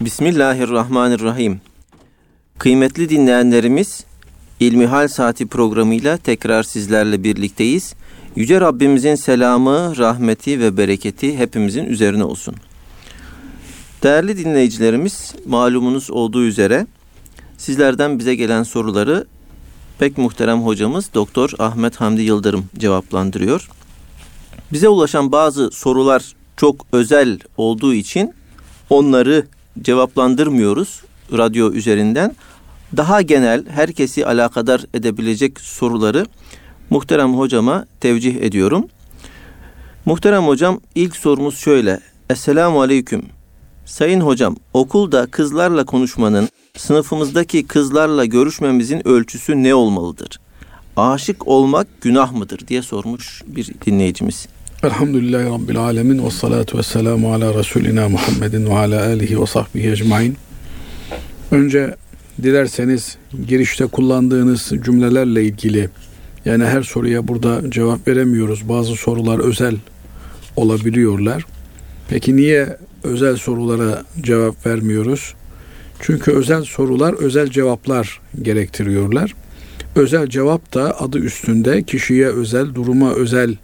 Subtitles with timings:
[0.00, 1.60] Bismillahirrahmanirrahim.
[2.58, 4.04] Kıymetli dinleyenlerimiz,
[4.60, 7.94] İlmihal Saati programıyla tekrar sizlerle birlikteyiz.
[8.36, 12.54] Yüce Rabbimizin selamı, rahmeti ve bereketi hepimizin üzerine olsun.
[14.02, 16.86] Değerli dinleyicilerimiz, malumunuz olduğu üzere
[17.56, 19.26] sizlerden bize gelen soruları
[19.98, 23.68] pek muhterem hocamız Doktor Ahmet Hamdi Yıldırım cevaplandırıyor.
[24.72, 28.34] Bize ulaşan bazı sorular çok özel olduğu için
[28.90, 29.46] onları
[29.82, 32.36] cevaplandırmıyoruz radyo üzerinden.
[32.96, 36.26] Daha genel herkesi alakadar edebilecek soruları
[36.90, 38.86] muhterem hocama tevcih ediyorum.
[40.04, 42.00] Muhterem hocam ilk sorumuz şöyle.
[42.30, 43.22] Esselamu aleyküm.
[43.86, 50.40] Sayın hocam okulda kızlarla konuşmanın sınıfımızdaki kızlarla görüşmemizin ölçüsü ne olmalıdır?
[50.96, 54.48] Aşık olmak günah mıdır diye sormuş bir dinleyicimiz.
[54.82, 59.90] Elhamdülillahi Rabbil Alemin ve salatu ve selamu ala Resulina Muhammedin ve ala alihi ve sahbihi
[59.90, 60.36] ecmain.
[61.50, 61.96] Önce
[62.42, 63.16] dilerseniz
[63.48, 65.88] girişte kullandığınız cümlelerle ilgili
[66.44, 68.68] yani her soruya burada cevap veremiyoruz.
[68.68, 69.76] Bazı sorular özel
[70.56, 71.46] olabiliyorlar.
[72.08, 75.34] Peki niye özel sorulara cevap vermiyoruz?
[76.00, 79.34] Çünkü özel sorular özel cevaplar gerektiriyorlar.
[79.96, 83.56] Özel cevap da adı üstünde kişiye özel, duruma özel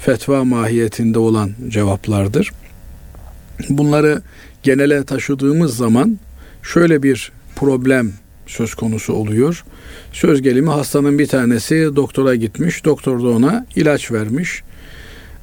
[0.00, 2.50] fetva mahiyetinde olan cevaplardır.
[3.68, 4.22] Bunları
[4.62, 6.18] genele taşıdığımız zaman
[6.62, 8.12] şöyle bir problem
[8.46, 9.64] söz konusu oluyor.
[10.12, 12.84] Söz gelimi hastanın bir tanesi doktora gitmiş.
[12.84, 14.62] Doktor da ona ilaç vermiş.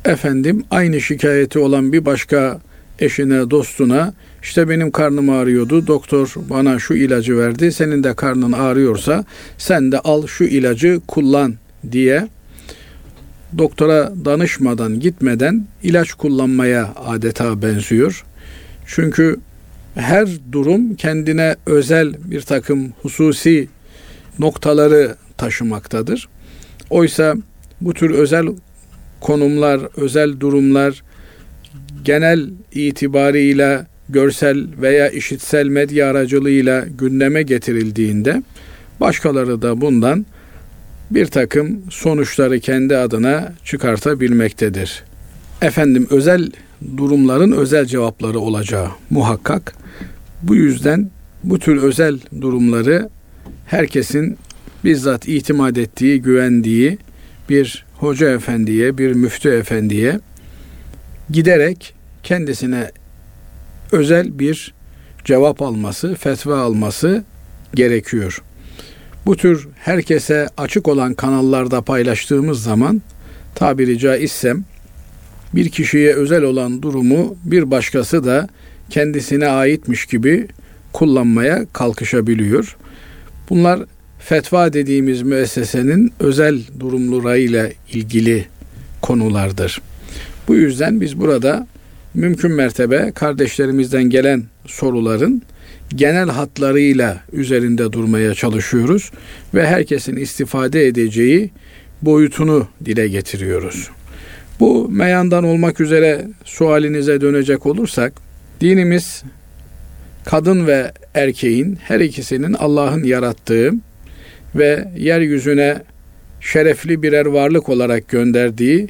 [0.05, 2.61] Efendim aynı şikayeti olan bir başka
[2.99, 5.87] eşine, dostuna işte benim karnım ağrıyordu.
[5.87, 7.71] Doktor bana şu ilacı verdi.
[7.71, 9.25] Senin de karnın ağrıyorsa
[9.57, 11.55] sen de al şu ilacı kullan
[11.91, 12.27] diye
[13.57, 18.25] doktora danışmadan gitmeden ilaç kullanmaya adeta benziyor.
[18.85, 19.37] Çünkü
[19.95, 23.67] her durum kendine özel bir takım hususi
[24.39, 26.29] noktaları taşımaktadır.
[26.89, 27.35] Oysa
[27.81, 28.47] bu tür özel
[29.21, 31.03] konumlar, özel durumlar
[32.03, 38.43] genel itibarıyla görsel veya işitsel medya aracılığıyla gündeme getirildiğinde
[38.99, 40.25] başkaları da bundan
[41.11, 45.03] bir takım sonuçları kendi adına çıkartabilmektedir.
[45.61, 46.51] Efendim özel
[46.97, 49.75] durumların özel cevapları olacağı muhakkak.
[50.43, 51.09] Bu yüzden
[51.43, 53.09] bu tür özel durumları
[53.65, 54.37] herkesin
[54.83, 56.97] bizzat itimat ettiği, güvendiği
[57.49, 60.19] bir hoca efendiye, bir müftü efendiye
[61.29, 61.93] giderek
[62.23, 62.91] kendisine
[63.91, 64.73] özel bir
[65.25, 67.23] cevap alması, fetva alması
[67.73, 68.43] gerekiyor.
[69.25, 73.01] Bu tür herkese açık olan kanallarda paylaştığımız zaman
[73.55, 74.63] tabiri caizsem
[75.55, 78.47] bir kişiye özel olan durumu bir başkası da
[78.89, 80.47] kendisine aitmiş gibi
[80.93, 82.77] kullanmaya kalkışabiliyor.
[83.49, 83.79] Bunlar
[84.19, 88.45] fetva dediğimiz müessesenin özel durumlarıyla ilgili
[89.01, 89.81] konulardır.
[90.47, 91.67] Bu yüzden biz burada
[92.13, 95.41] mümkün mertebe kardeşlerimizden gelen soruların
[95.89, 99.11] genel hatlarıyla üzerinde durmaya çalışıyoruz
[99.53, 101.51] ve herkesin istifade edeceği
[102.01, 103.89] boyutunu dile getiriyoruz.
[104.59, 108.13] Bu meyandan olmak üzere sualinize dönecek olursak
[108.61, 109.23] dinimiz
[110.25, 113.71] kadın ve erkeğin her ikisinin Allah'ın yarattığı
[114.55, 115.81] ve yeryüzüne
[116.41, 118.87] şerefli birer varlık olarak gönderdiği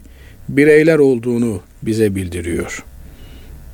[0.50, 2.84] bireyler olduğunu bize bildiriyor.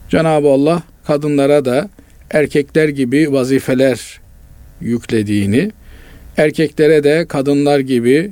[0.09, 1.89] Cenab-ı Allah kadınlara da
[2.31, 4.19] erkekler gibi vazifeler
[4.81, 5.71] yüklediğini,
[6.37, 8.31] erkeklere de kadınlar gibi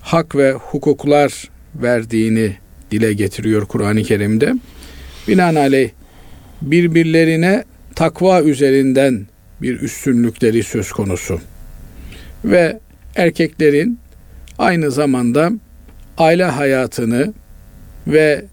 [0.00, 2.52] hak ve hukuklar verdiğini
[2.90, 4.54] dile getiriyor Kur'an-ı Kerim'de.
[5.28, 5.90] Binaenaleyh
[6.62, 7.64] birbirlerine
[7.94, 9.26] takva üzerinden
[9.62, 11.40] bir üstünlükleri söz konusu.
[12.44, 12.80] Ve
[13.16, 13.98] erkeklerin
[14.58, 15.50] aynı zamanda
[16.18, 17.32] aile hayatını
[18.06, 18.44] ve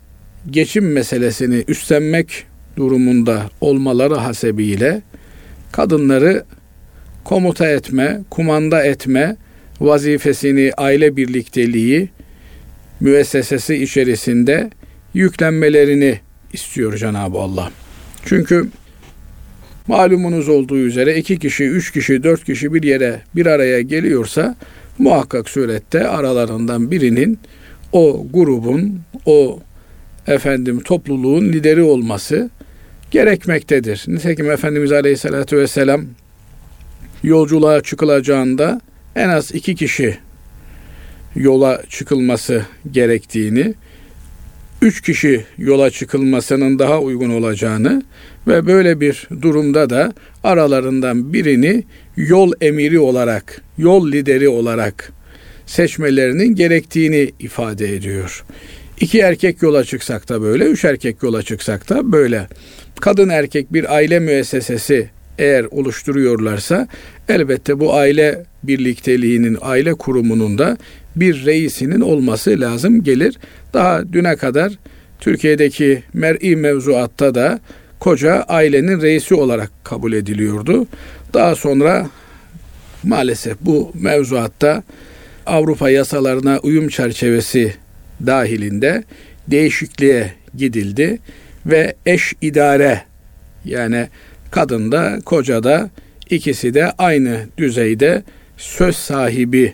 [0.50, 2.46] geçim meselesini üstlenmek
[2.82, 5.02] durumunda olmaları hasebiyle
[5.72, 6.46] kadınları
[7.24, 9.36] komuta etme, kumanda etme
[9.82, 12.10] vazifesini aile birlikteliği
[13.00, 14.70] müessesesi içerisinde
[15.14, 16.20] yüklenmelerini
[16.54, 17.72] istiyor Cenab-ı Allah.
[18.26, 18.70] Çünkü
[19.88, 24.56] malumunuz olduğu üzere iki kişi, üç kişi, dört kişi bir yere bir araya geliyorsa
[24.98, 27.40] muhakkak surette aralarından birinin
[27.92, 29.60] o grubun, o
[30.28, 32.50] efendim topluluğun lideri olması
[33.12, 34.04] gerekmektedir.
[34.08, 36.06] Nitekim Efendimiz Aleyhisselatü Vesselam
[37.24, 38.82] yolculuğa çıkılacağında
[39.16, 40.18] en az iki kişi
[41.36, 43.74] yola çıkılması gerektiğini
[44.82, 48.04] üç kişi yola çıkılmasının daha uygun olacağını
[48.48, 50.14] ve böyle bir durumda da
[50.44, 51.84] aralarından birini
[52.16, 55.12] yol emiri olarak, yol lideri olarak
[55.66, 58.44] seçmelerinin gerektiğini ifade ediyor.
[59.02, 62.48] İki erkek yola çıksak da böyle, üç erkek yola çıksak da böyle.
[63.00, 65.10] Kadın erkek bir aile müessesesi
[65.40, 66.88] eğer oluşturuyorlarsa
[67.30, 70.78] elbette bu aile birlikteliğinin, aile kurumunun da
[71.16, 73.38] bir reisinin olması lazım gelir.
[73.74, 74.74] Daha düne kadar
[75.20, 77.60] Türkiye'deki mer'i mevzuatta da
[78.00, 80.88] koca ailenin reisi olarak kabul ediliyordu.
[81.34, 82.10] Daha sonra
[83.04, 84.84] maalesef bu mevzuatta
[85.46, 87.74] Avrupa yasalarına uyum çerçevesi
[88.26, 89.04] dahilinde
[89.48, 91.20] değişikliğe gidildi
[91.66, 93.02] ve eş idare
[93.66, 94.08] yani
[94.52, 95.90] kadın da koca da
[96.30, 98.24] ikisi de aynı düzeyde
[98.58, 99.74] söz sahibi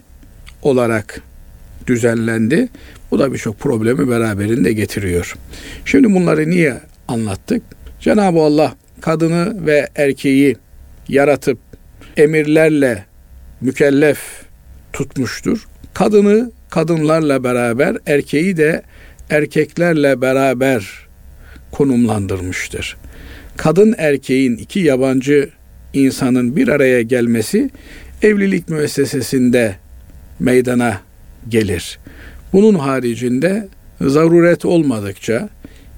[0.62, 1.22] olarak
[1.88, 2.68] düzenlendi.
[3.12, 5.36] Bu da birçok problemi beraberinde getiriyor.
[5.86, 6.78] Şimdi bunları niye
[7.08, 7.64] anlattık?
[8.00, 10.56] Cenab-ı Allah kadını ve erkeği
[11.10, 11.60] yaratıp
[12.18, 13.06] emirlerle
[13.62, 14.20] mükellef
[14.94, 15.68] tutmuştur.
[15.94, 18.82] Kadını kadınlarla beraber, erkeği de
[19.30, 21.08] erkeklerle beraber
[21.72, 22.98] konumlandırmıştır.
[23.58, 25.50] Kadın erkeğin iki yabancı
[25.94, 27.70] insanın bir araya gelmesi
[28.22, 29.76] evlilik müessesesinde
[30.40, 31.02] meydana
[31.50, 32.00] gelir.
[32.54, 33.68] Bunun haricinde
[34.02, 35.50] zaruret olmadıkça,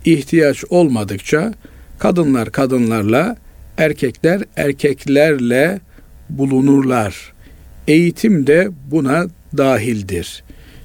[0.05, 1.53] ihtiyaç olmadıkça
[1.99, 3.37] kadınlar kadınlarla,
[3.77, 5.79] erkekler erkeklerle
[6.29, 7.33] bulunurlar.
[7.87, 9.27] Eğitim de buna
[9.57, 10.43] dahildir.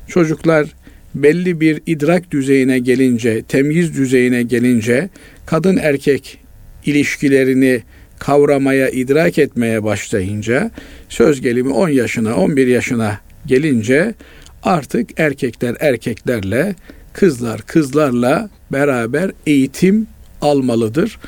[0.09, 0.67] Çocuklar
[1.15, 5.09] belli bir idrak düzeyine gelince, temyiz düzeyine gelince
[5.47, 6.39] kadın erkek
[6.87, 7.83] ilişkilerini
[8.19, 10.71] kavramaya, idrak etmeye başlayınca
[11.09, 14.15] söz gelimi 10 yaşına, 11 yaşına gelince
[14.62, 16.75] artık erkekler erkeklerle,
[17.12, 20.06] kızlar kızlarla beraber eğitim
[20.43, 21.19] almalıdır.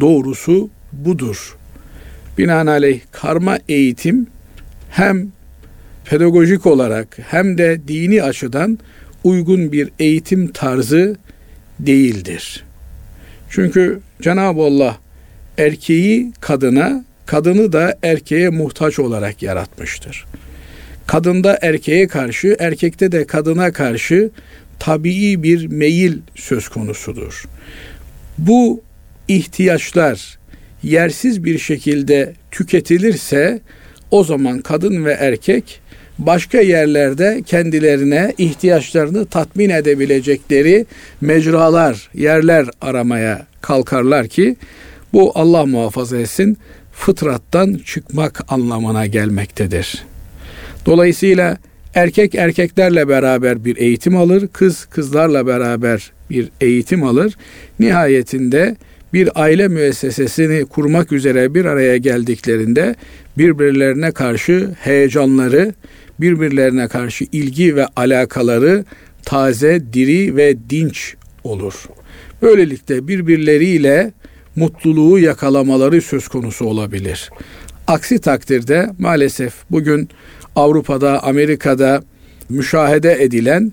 [0.00, 1.56] Doğrusu budur.
[2.38, 4.26] Binaenaleyh karma eğitim
[4.90, 5.32] hem
[6.04, 8.78] pedagojik olarak hem de dini açıdan
[9.24, 11.16] uygun bir eğitim tarzı
[11.78, 12.64] değildir.
[13.50, 14.98] Çünkü Cenab-ı Allah
[15.58, 20.24] erkeği kadına, kadını da erkeğe muhtaç olarak yaratmıştır.
[21.06, 24.30] Kadında erkeğe karşı, erkekte de kadına karşı
[24.78, 27.44] tabii bir meyil söz konusudur.
[28.38, 28.82] Bu
[29.28, 30.38] ihtiyaçlar
[30.82, 33.60] yersiz bir şekilde tüketilirse
[34.10, 35.80] o zaman kadın ve erkek
[36.18, 40.86] başka yerlerde kendilerine ihtiyaçlarını tatmin edebilecekleri
[41.20, 44.56] mecralar, yerler aramaya kalkarlar ki
[45.12, 46.58] bu Allah muhafaza etsin
[46.92, 50.04] fıtrattan çıkmak anlamına gelmektedir.
[50.86, 51.58] Dolayısıyla
[51.94, 57.36] erkek erkeklerle beraber bir eğitim alır, kız kızlarla beraber bir eğitim alır.
[57.80, 58.76] Nihayetinde
[59.12, 62.94] bir aile müessesesini kurmak üzere bir araya geldiklerinde
[63.38, 65.74] birbirlerine karşı heyecanları,
[66.20, 68.84] birbirlerine karşı ilgi ve alakaları
[69.22, 71.14] taze, diri ve dinç
[71.44, 71.74] olur.
[72.42, 74.12] Böylelikle birbirleriyle
[74.56, 77.30] mutluluğu yakalamaları söz konusu olabilir.
[77.86, 80.08] Aksi takdirde maalesef bugün
[80.56, 82.02] Avrupa'da, Amerika'da
[82.48, 83.72] müşahede edilen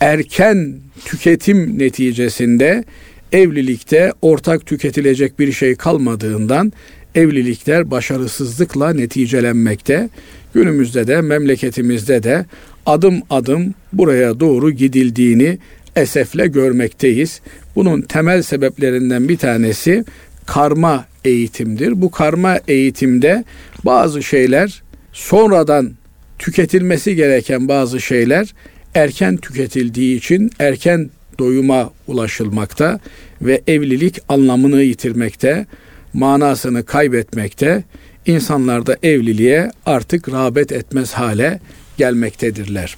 [0.00, 0.74] erken
[1.04, 2.84] tüketim neticesinde
[3.32, 6.72] evlilikte ortak tüketilecek bir şey kalmadığından
[7.14, 10.08] evlilikler başarısızlıkla neticelenmekte.
[10.56, 12.46] Günümüzde de memleketimizde de
[12.86, 15.58] adım adım buraya doğru gidildiğini
[15.96, 17.40] esefle görmekteyiz.
[17.74, 20.04] Bunun temel sebeplerinden bir tanesi
[20.46, 22.02] karma eğitimdir.
[22.02, 23.44] Bu karma eğitimde
[23.84, 24.82] bazı şeyler
[25.12, 25.92] sonradan
[26.38, 28.54] tüketilmesi gereken bazı şeyler
[28.94, 33.00] erken tüketildiği için erken doyuma ulaşılmakta
[33.42, 35.66] ve evlilik anlamını yitirmekte,
[36.12, 37.84] manasını kaybetmekte,
[38.26, 41.60] insanlar da evliliğe artık rağbet etmez hale
[41.96, 42.96] gelmektedirler.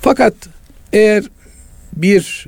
[0.00, 0.34] Fakat
[0.92, 1.24] eğer
[1.96, 2.46] bir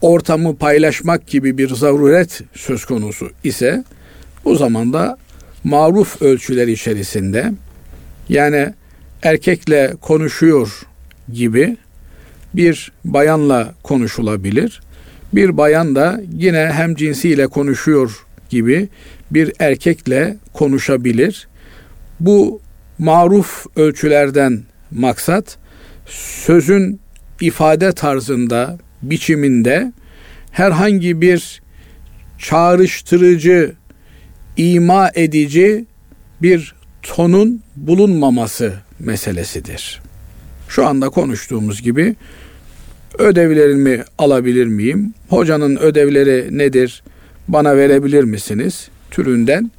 [0.00, 3.84] ortamı paylaşmak gibi bir zaruret söz konusu ise
[4.44, 5.18] o zaman da
[5.64, 7.52] maruf ölçüler içerisinde
[8.28, 8.74] yani
[9.22, 10.82] erkekle konuşuyor
[11.32, 11.76] gibi
[12.54, 14.80] bir bayanla konuşulabilir.
[15.32, 18.88] Bir bayan da yine hem cinsiyle konuşuyor gibi
[19.30, 21.48] bir erkekle konuşabilir.
[22.20, 22.60] Bu
[22.98, 25.58] maruf ölçülerden maksat
[26.44, 27.00] sözün
[27.40, 29.92] ifade tarzında, biçiminde
[30.50, 31.62] herhangi bir
[32.38, 33.72] çağrıştırıcı,
[34.56, 35.84] ima edici
[36.42, 40.00] bir tonun bulunmaması meselesidir.
[40.68, 42.16] Şu anda konuştuğumuz gibi
[43.18, 45.14] Ödevlerimi alabilir miyim?
[45.28, 47.02] Hocanın ödevleri nedir?
[47.48, 48.88] Bana verebilir misiniz?
[49.10, 49.70] Türünden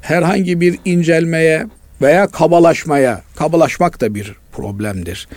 [0.00, 1.66] herhangi bir incelmeye
[2.02, 5.28] veya kabalaşmaya, kabalaşmak da bir problemdir.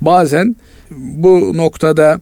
[0.00, 0.56] Bazen
[0.90, 2.20] bu noktada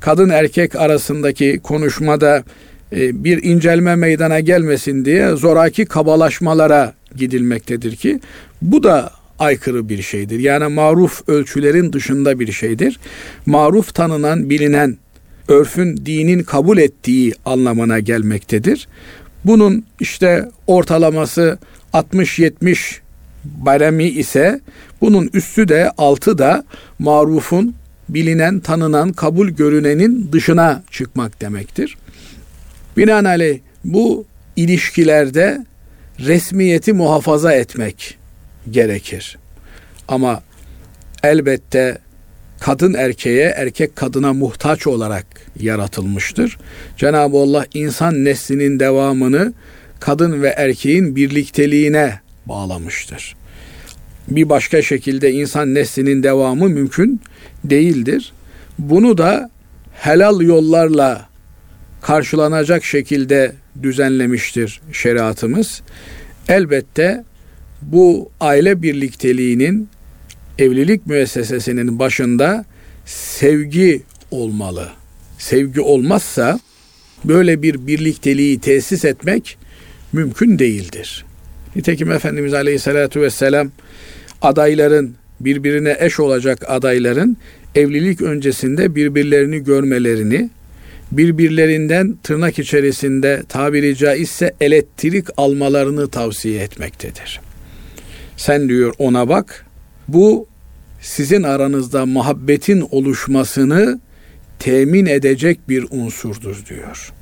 [0.00, 2.44] kadın erkek arasındaki konuşmada
[2.92, 8.20] e, bir incelme meydana gelmesin diye zoraki kabalaşmalara gidilmektedir ki
[8.62, 10.38] bu da aykırı bir şeydir.
[10.38, 13.00] Yani maruf ölçülerin dışında bir şeydir.
[13.46, 14.96] Maruf tanınan, bilinen,
[15.48, 18.88] örfün dinin kabul ettiği anlamına gelmektedir.
[19.44, 21.58] Bunun işte ortalaması
[21.92, 22.98] 60-70
[23.44, 24.60] baremi ise
[25.00, 26.64] bunun üstü de altı da
[26.98, 27.74] marufun
[28.08, 31.96] bilinen, tanınan, kabul görünenin dışına çıkmak demektir.
[32.96, 34.26] Binaenaleyh bu
[34.56, 35.66] ilişkilerde
[36.20, 38.18] resmiyeti muhafaza etmek
[38.70, 39.38] gerekir.
[40.08, 40.42] Ama
[41.22, 41.98] elbette
[42.60, 45.26] kadın erkeğe, erkek kadına muhtaç olarak
[45.60, 46.58] yaratılmıştır.
[46.96, 49.52] Cenab-ı Allah insan neslinin devamını
[50.00, 53.36] kadın ve erkeğin birlikteliğine bağlamıştır.
[54.28, 57.20] Bir başka şekilde insan neslinin devamı mümkün
[57.64, 58.32] değildir.
[58.78, 59.50] Bunu da
[59.92, 61.28] helal yollarla
[62.02, 65.82] karşılanacak şekilde düzenlemiştir şeriatımız.
[66.48, 67.24] Elbette
[67.82, 69.88] bu aile birlikteliğinin
[70.58, 72.64] evlilik müessesesinin başında
[73.06, 74.88] sevgi olmalı.
[75.38, 76.60] Sevgi olmazsa
[77.24, 79.58] böyle bir birlikteliği tesis etmek
[80.12, 81.24] mümkün değildir.
[81.76, 83.70] Nitekim Efendimiz Aleyhisselatü Vesselam
[84.42, 87.36] adayların birbirine eş olacak adayların
[87.74, 90.50] evlilik öncesinde birbirlerini görmelerini,
[91.12, 97.40] birbirlerinden tırnak içerisinde tabiri caizse elektrik almalarını tavsiye etmektedir.
[98.36, 99.66] Sen diyor ona bak,
[100.08, 100.46] bu
[101.00, 104.00] sizin aranızda muhabbetin oluşmasını
[104.58, 107.12] temin edecek bir unsurdur diyor.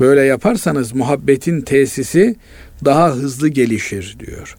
[0.00, 2.36] Böyle yaparsanız muhabbetin tesisi
[2.84, 4.56] daha hızlı gelişir diyor.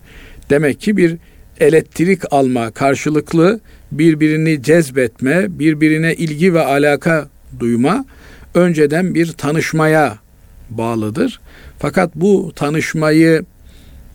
[0.49, 1.17] Demek ki bir
[1.59, 3.59] elektrik alma, karşılıklı
[3.91, 8.05] birbirini cezbetme, birbirine ilgi ve alaka duyma
[8.55, 10.17] önceden bir tanışmaya
[10.69, 11.39] bağlıdır.
[11.79, 13.45] Fakat bu tanışmayı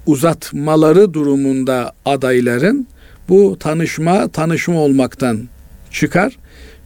[0.06, 2.86] uzatmaları durumunda adayların
[3.28, 5.48] bu tanışma tanışma olmaktan
[5.90, 6.36] çıkar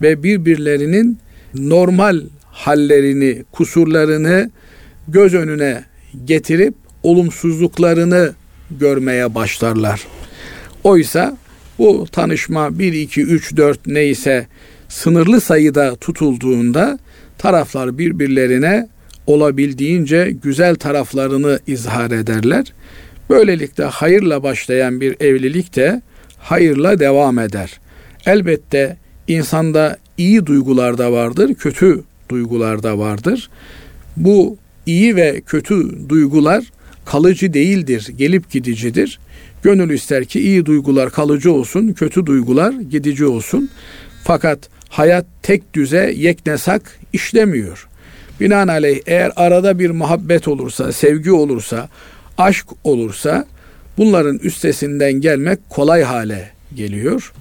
[0.03, 1.19] ve birbirlerinin
[1.55, 4.51] normal hallerini, kusurlarını
[5.09, 5.85] göz önüne
[6.25, 8.33] getirip olumsuzluklarını
[8.71, 10.07] görmeye başlarlar.
[10.85, 11.37] Oysa
[11.79, 14.47] bu tanışma 1, 2, 3, 4 neyse
[14.89, 16.99] sınırlı sayıda tutulduğunda
[17.39, 18.89] taraflar birbirlerine
[19.27, 22.73] olabildiğince güzel taraflarını izhar ederler.
[23.31, 26.03] Böylelikle hayırla başlayan bir evlilik de
[26.39, 27.81] hayırla devam eder.
[28.27, 28.97] Elbette
[29.29, 33.51] insanda iyi duygular da vardır, kötü duygular da vardır.
[34.17, 36.65] Bu iyi ve kötü duygular
[37.05, 39.19] kalıcı değildir, gelip gidicidir.
[39.63, 43.71] Gönül ister ki iyi duygular kalıcı olsun, kötü duygular gidici olsun.
[44.25, 47.89] Fakat hayat tek düze, yeknesak işlemiyor.
[48.41, 51.89] Binaenaleyh eğer arada bir muhabbet olursa, sevgi olursa,
[52.39, 53.47] aşk olursa
[53.99, 57.33] bunların üstesinden gelmek kolay hale geliyor.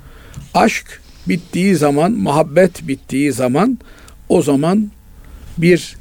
[0.54, 3.80] Aşk bittiği zaman, muhabbet bittiği zaman
[4.30, 4.92] o zaman
[5.58, 5.96] bir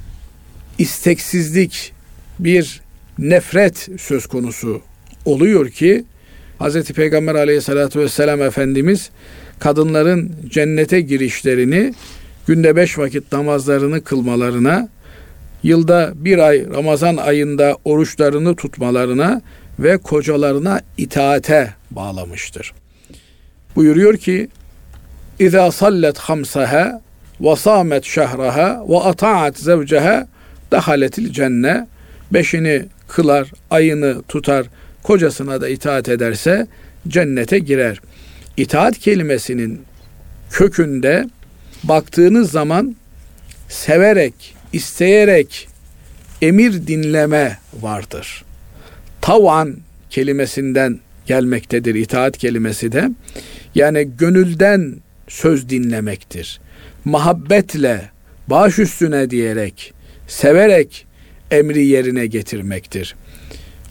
[0.78, 1.92] isteksizlik,
[2.38, 2.80] bir
[3.18, 4.80] nefret söz konusu
[5.24, 6.04] oluyor ki
[6.60, 6.82] Hz.
[6.82, 9.10] Peygamber aleyhissalatü vesselam Efendimiz
[9.58, 11.94] kadınların cennete girişlerini
[12.46, 14.88] günde beş vakit namazlarını kılmalarına
[15.62, 19.42] yılda bir ay Ramazan ayında oruçlarını tutmalarına
[19.78, 22.72] ve kocalarına itaate bağlamıştır.
[23.76, 24.48] Buyuruyor ki
[25.38, 27.02] İza sallet hamsaha
[27.40, 30.28] ve samet şehraha ve ataat zevceha
[30.72, 31.86] dahaletil cenne
[32.30, 34.66] beşini kılar, ayını tutar,
[35.02, 36.66] kocasına da itaat ederse
[37.08, 38.00] cennete girer.
[38.56, 39.82] İtaat kelimesinin
[40.50, 41.28] kökünde
[41.84, 42.96] baktığınız zaman
[43.68, 45.68] severek, isteyerek
[46.42, 48.45] emir dinleme vardır.
[49.26, 49.76] Tavan
[50.10, 53.10] kelimesinden gelmektedir itaat kelimesi de.
[53.74, 54.96] Yani gönülden
[55.28, 56.60] söz dinlemektir.
[57.04, 58.10] Muhabbetle,
[58.48, 59.94] baş üstüne diyerek,
[60.28, 61.06] severek
[61.50, 63.14] emri yerine getirmektir.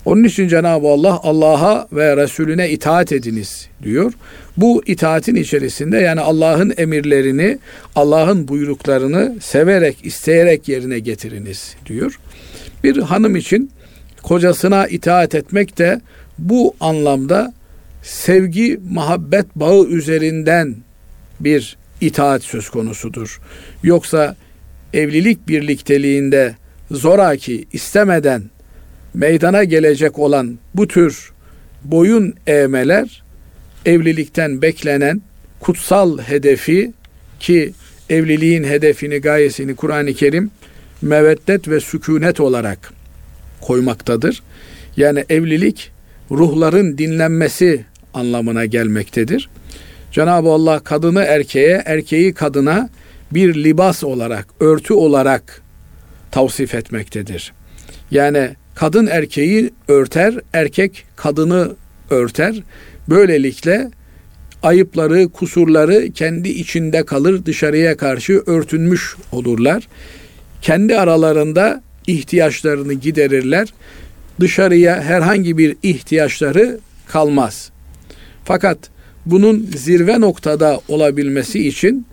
[0.06, 4.14] Onun için Cenab-ı Allah Allah'a ve Resulüne itaat ediniz diyor.
[4.58, 7.58] Bu itaatin içerisinde yani Allah'ın emirlerini,
[7.96, 12.20] Allah'ın buyruklarını severek, isteyerek yerine getiriniz diyor.
[12.84, 13.72] Bir hanım için
[14.26, 16.02] kocasına itaat etmek de
[16.38, 17.54] bu anlamda
[18.04, 20.76] sevgi, muhabbet bağı üzerinden
[21.40, 23.42] bir itaat söz konusudur.
[23.84, 24.36] Yoksa
[24.94, 26.56] evlilik birlikteliğinde
[26.92, 28.44] zoraki istemeden
[29.14, 31.32] meydana gelecek olan bu tür
[31.84, 33.24] boyun eğmeler
[33.86, 35.22] evlilikten beklenen
[35.60, 36.94] kutsal hedefi
[37.40, 37.74] ki
[38.10, 40.52] evliliğin hedefini, gayesini Kur'an-ı Kerim
[41.02, 42.95] meveddet ve sükunet olarak
[43.62, 44.44] koymaktadır.
[44.98, 45.92] Yani evlilik
[46.32, 49.50] ruhların dinlenmesi anlamına gelmektedir.
[50.12, 52.90] Cenab-ı Allah kadını erkeğe, erkeği kadına
[53.32, 55.62] bir libas olarak, örtü olarak
[56.32, 57.54] tavsif etmektedir.
[58.12, 61.76] Yani kadın erkeği örter, erkek kadını
[62.10, 62.64] örter.
[63.10, 63.92] Böylelikle
[64.64, 69.88] ayıpları, kusurları kendi içinde kalır, dışarıya karşı örtünmüş olurlar.
[70.62, 73.74] Kendi aralarında ihtiyaçlarını giderirler.
[74.40, 77.72] Dışarıya herhangi bir ihtiyaçları kalmaz.
[78.44, 78.78] Fakat
[79.26, 82.06] bunun zirve noktada olabilmesi için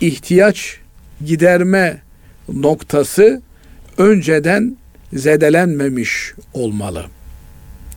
[0.00, 0.76] ihtiyaç
[1.26, 2.02] giderme
[2.48, 3.42] noktası
[3.98, 4.76] önceden
[5.12, 7.04] zedelenmemiş olmalı.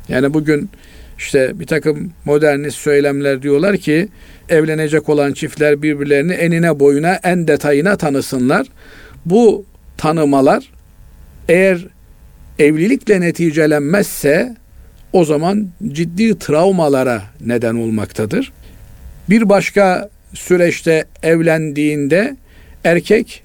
[0.10, 0.70] Yani bugün
[1.18, 4.10] işte bir takım modernist söylemler diyorlar ki
[4.50, 8.68] evlenecek olan çiftler birbirlerini enine boyuna en detayına tanısınlar.
[9.26, 9.66] Bu
[9.98, 10.72] tanımalar
[11.50, 11.88] eğer
[12.60, 14.56] evlilikle neticelenmezse
[15.14, 18.52] o zaman ciddi travmalara neden olmaktadır.
[19.30, 22.38] Bir başka süreçte evlendiğinde
[22.84, 23.44] erkek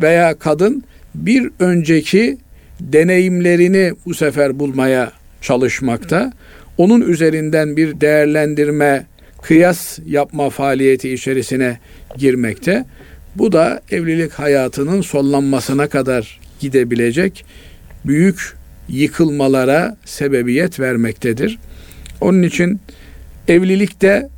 [0.00, 2.38] veya kadın bir önceki
[2.80, 6.32] deneyimlerini bu sefer bulmaya çalışmakta.
[6.78, 9.06] Onun üzerinden bir değerlendirme,
[9.42, 11.78] kıyas yapma faaliyeti içerisine
[12.18, 12.84] girmekte.
[13.36, 17.44] Bu da evlilik hayatının sonlanmasına kadar gidebilecek
[18.04, 18.56] büyük
[18.88, 21.58] yıkılmalara sebebiyet vermektedir.
[22.20, 22.80] Onun için
[23.48, 24.28] evlilikte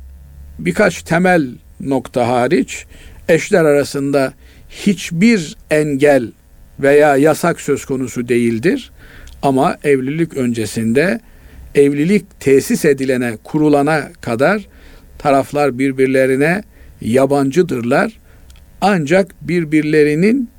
[0.59, 1.47] birkaç temel
[1.79, 2.85] nokta hariç
[3.29, 4.33] eşler arasında
[4.69, 6.31] hiçbir engel
[6.79, 8.91] veya yasak söz konusu değildir.
[9.41, 11.19] Ama evlilik öncesinde
[11.75, 14.67] evlilik tesis edilene, kurulana kadar
[15.17, 16.63] taraflar birbirlerine
[17.01, 18.19] yabancıdırlar.
[18.81, 20.49] Ancak birbirlerinin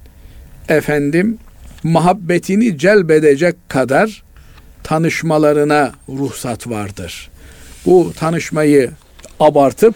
[0.69, 1.39] efendim
[1.87, 4.23] muhabbetini celbedecek kadar
[4.83, 7.31] tanışmalarına ruhsat vardır.
[7.87, 8.91] Bu tanışmayı
[9.41, 9.95] abartıp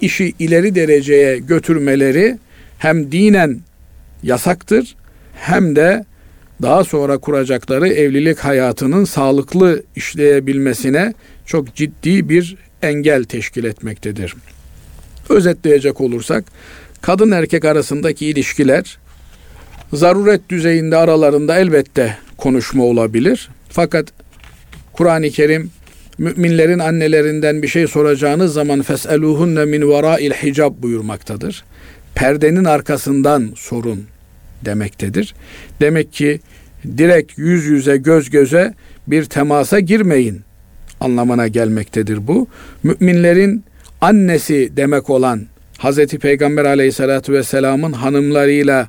[0.00, 2.38] işi ileri dereceye götürmeleri
[2.78, 3.60] hem dinen
[4.22, 4.96] yasaktır
[5.34, 6.04] hem de
[6.62, 11.14] daha sonra kuracakları evlilik hayatının sağlıklı işleyebilmesine
[11.46, 14.34] çok ciddi bir engel teşkil etmektedir.
[15.28, 16.44] Özetleyecek olursak
[17.02, 18.98] kadın erkek arasındaki ilişkiler
[19.92, 23.48] zaruret düzeyinde aralarında elbette konuşma olabilir.
[23.68, 24.06] Fakat
[24.92, 25.70] Kur'an-ı Kerim
[26.18, 31.64] müminlerin annelerinden bir şey soracağınız zaman feseluhunne min vara'il hicab buyurmaktadır.
[32.14, 34.04] Perdenin arkasından sorun
[34.64, 35.34] demektedir.
[35.80, 36.40] Demek ki
[36.98, 38.74] direkt yüz yüze göz göze
[39.06, 40.40] bir temasa girmeyin
[41.00, 42.48] anlamına gelmektedir bu.
[42.82, 43.64] Müminlerin
[44.00, 45.46] annesi demek olan
[45.78, 48.88] Hazreti Peygamber aleyhissalatü vesselamın hanımlarıyla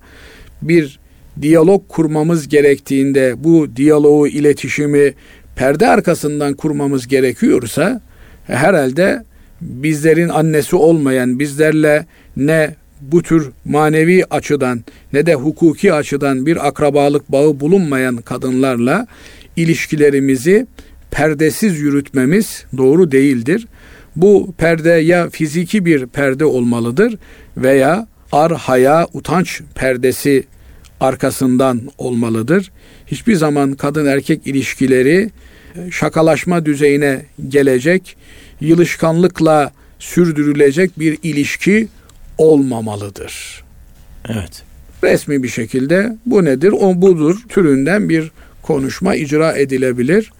[0.61, 0.99] bir
[1.41, 5.13] diyalog kurmamız gerektiğinde bu diyaloğu, iletişimi
[5.55, 8.01] perde arkasından kurmamız gerekiyorsa
[8.47, 9.23] herhalde
[9.61, 12.05] bizlerin annesi olmayan, bizlerle
[12.37, 19.07] ne bu tür manevi açıdan ne de hukuki açıdan bir akrabalık bağı bulunmayan kadınlarla
[19.55, 20.67] ilişkilerimizi
[21.11, 23.67] perdesiz yürütmemiz doğru değildir.
[24.15, 27.17] Bu perde ya fiziki bir perde olmalıdır
[27.57, 30.43] veya ar, haya, utanç perdesi
[30.99, 32.71] arkasından olmalıdır.
[33.07, 35.29] Hiçbir zaman kadın erkek ilişkileri
[35.91, 38.17] şakalaşma düzeyine gelecek,
[38.61, 41.87] yılışkanlıkla sürdürülecek bir ilişki
[42.37, 43.63] olmamalıdır.
[44.29, 44.63] Evet.
[45.03, 46.73] Resmi bir şekilde bu nedir?
[46.79, 50.31] O budur türünden bir konuşma icra edilebilir.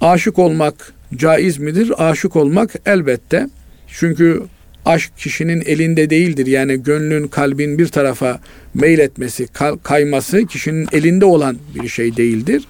[0.00, 1.92] Aşık olmak caiz midir?
[1.98, 3.48] Aşık olmak elbette.
[3.88, 4.42] Çünkü
[4.84, 6.46] aşk kişinin elinde değildir.
[6.46, 8.40] Yani gönlün, kalbin bir tarafa
[8.74, 9.48] meyletmesi,
[9.82, 12.64] kayması kişinin elinde olan bir şey değildir.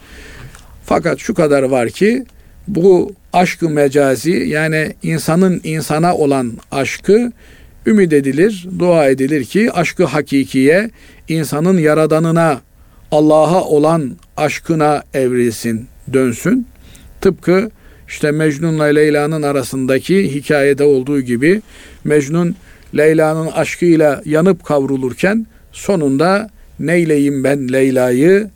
[0.85, 2.25] Fakat şu kadar var ki
[2.69, 7.33] bu aşkı mecazi yani insanın insana olan aşkı
[7.87, 10.91] ümit edilir, dua edilir ki aşkı hakikiye,
[11.29, 12.61] insanın yaradanına,
[13.13, 16.67] Allah'a olan aşkına evrilsin, dönsün.
[17.21, 17.71] Tıpkı
[18.09, 21.63] işte Mecnun'la Leyla'nın arasındaki hikayede olduğu gibi
[22.05, 22.57] Mecnun
[22.97, 28.51] Leyla'nın aşkıyla yanıp kavrulurken sonunda neyleyim ben Leyla'yı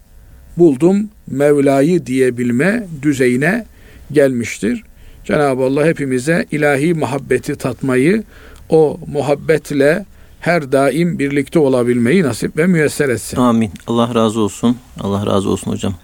[0.56, 3.66] buldum Mevla'yı diyebilme düzeyine
[4.12, 4.82] gelmiştir.
[5.24, 8.22] Cenab-ı Allah hepimize ilahi muhabbeti tatmayı,
[8.68, 10.04] o muhabbetle
[10.40, 13.36] her daim birlikte olabilmeyi nasip ve müyesser etsin.
[13.36, 13.70] Amin.
[13.86, 14.76] Allah razı olsun.
[15.00, 15.94] Allah razı olsun hocam.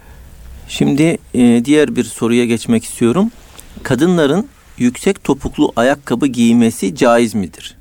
[0.69, 3.31] Şimdi e, diğer bir soruya geçmek istiyorum.
[3.83, 4.47] Kadınların
[4.79, 7.77] yüksek topuklu ayakkabı giymesi caiz midir?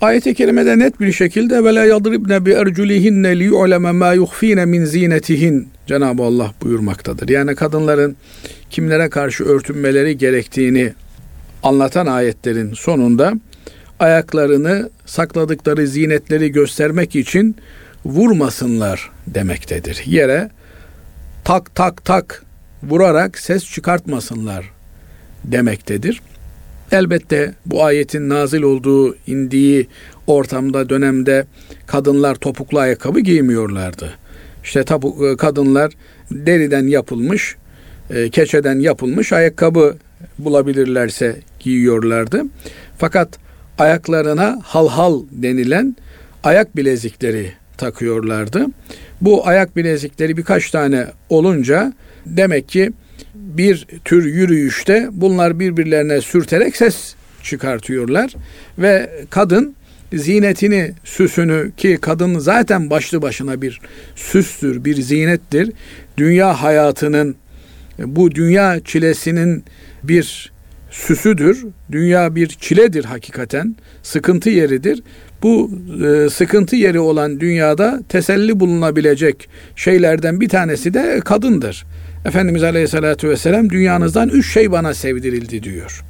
[0.00, 4.84] Ayet-i kerimede net bir şekilde ve la yadribne bi erculihinne li yu'leme ma yuhfine min
[4.84, 7.28] zinetihin Cenab-ı Allah buyurmaktadır.
[7.28, 8.16] Yani kadınların
[8.70, 10.92] kimlere karşı örtünmeleri gerektiğini
[11.62, 13.32] anlatan ayetlerin sonunda
[14.00, 17.56] ayaklarını sakladıkları zinetleri göstermek için
[18.04, 20.02] vurmasınlar demektedir.
[20.06, 20.50] Yere
[21.44, 22.44] tak tak tak
[22.82, 24.75] vurarak ses çıkartmasınlar
[25.52, 26.20] demektedir.
[26.92, 29.86] Elbette bu ayetin nazil olduğu, indiği
[30.26, 31.46] ortamda, dönemde
[31.86, 34.12] kadınlar topuklu ayakkabı giymiyorlardı.
[34.64, 35.92] İşte tabu, e, kadınlar
[36.30, 37.56] deriden yapılmış,
[38.10, 39.96] e, keçeden yapılmış ayakkabı
[40.38, 42.42] bulabilirlerse giyiyorlardı.
[42.98, 43.38] Fakat
[43.78, 45.96] ayaklarına halhal denilen
[46.44, 48.66] ayak bilezikleri takıyorlardı.
[49.20, 51.92] Bu ayak bilezikleri birkaç tane olunca
[52.26, 52.92] demek ki
[53.36, 58.34] bir tür yürüyüşte bunlar birbirlerine sürterek ses çıkartıyorlar
[58.78, 59.74] ve kadın
[60.14, 63.80] zinetini, süsünü ki kadın zaten başlı başına bir
[64.16, 65.72] süstür, bir zinettir.
[66.16, 67.36] Dünya hayatının
[67.98, 69.64] bu dünya çilesinin
[70.02, 70.52] bir
[70.90, 71.66] süsüdür.
[71.92, 73.76] Dünya bir çiledir hakikaten.
[74.02, 75.02] Sıkıntı yeridir.
[75.42, 75.70] Bu
[76.06, 81.86] e, sıkıntı yeri olan dünyada teselli bulunabilecek şeylerden bir tanesi de kadındır.
[82.26, 86.04] Efendimiz Aleyhisselatü Vesselam dünyanızdan üç şey bana sevdirildi diyor.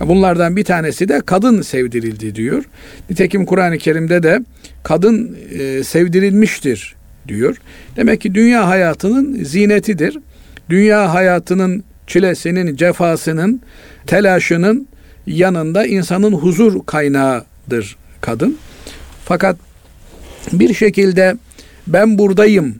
[0.00, 2.64] Bunlardan bir tanesi de kadın sevdirildi diyor.
[3.10, 4.40] Nitekim Kur'an-ı Kerim'de de
[4.82, 6.94] kadın e, sevdirilmiştir
[7.28, 7.56] diyor.
[7.96, 10.18] Demek ki dünya hayatının zinetidir.
[10.70, 13.60] Dünya hayatının çilesinin, cefasının,
[14.06, 14.88] telaşının
[15.26, 18.58] yanında insanın huzur kaynağıdır kadın.
[19.24, 19.56] Fakat
[20.52, 21.36] bir şekilde
[21.86, 22.74] ben buradayım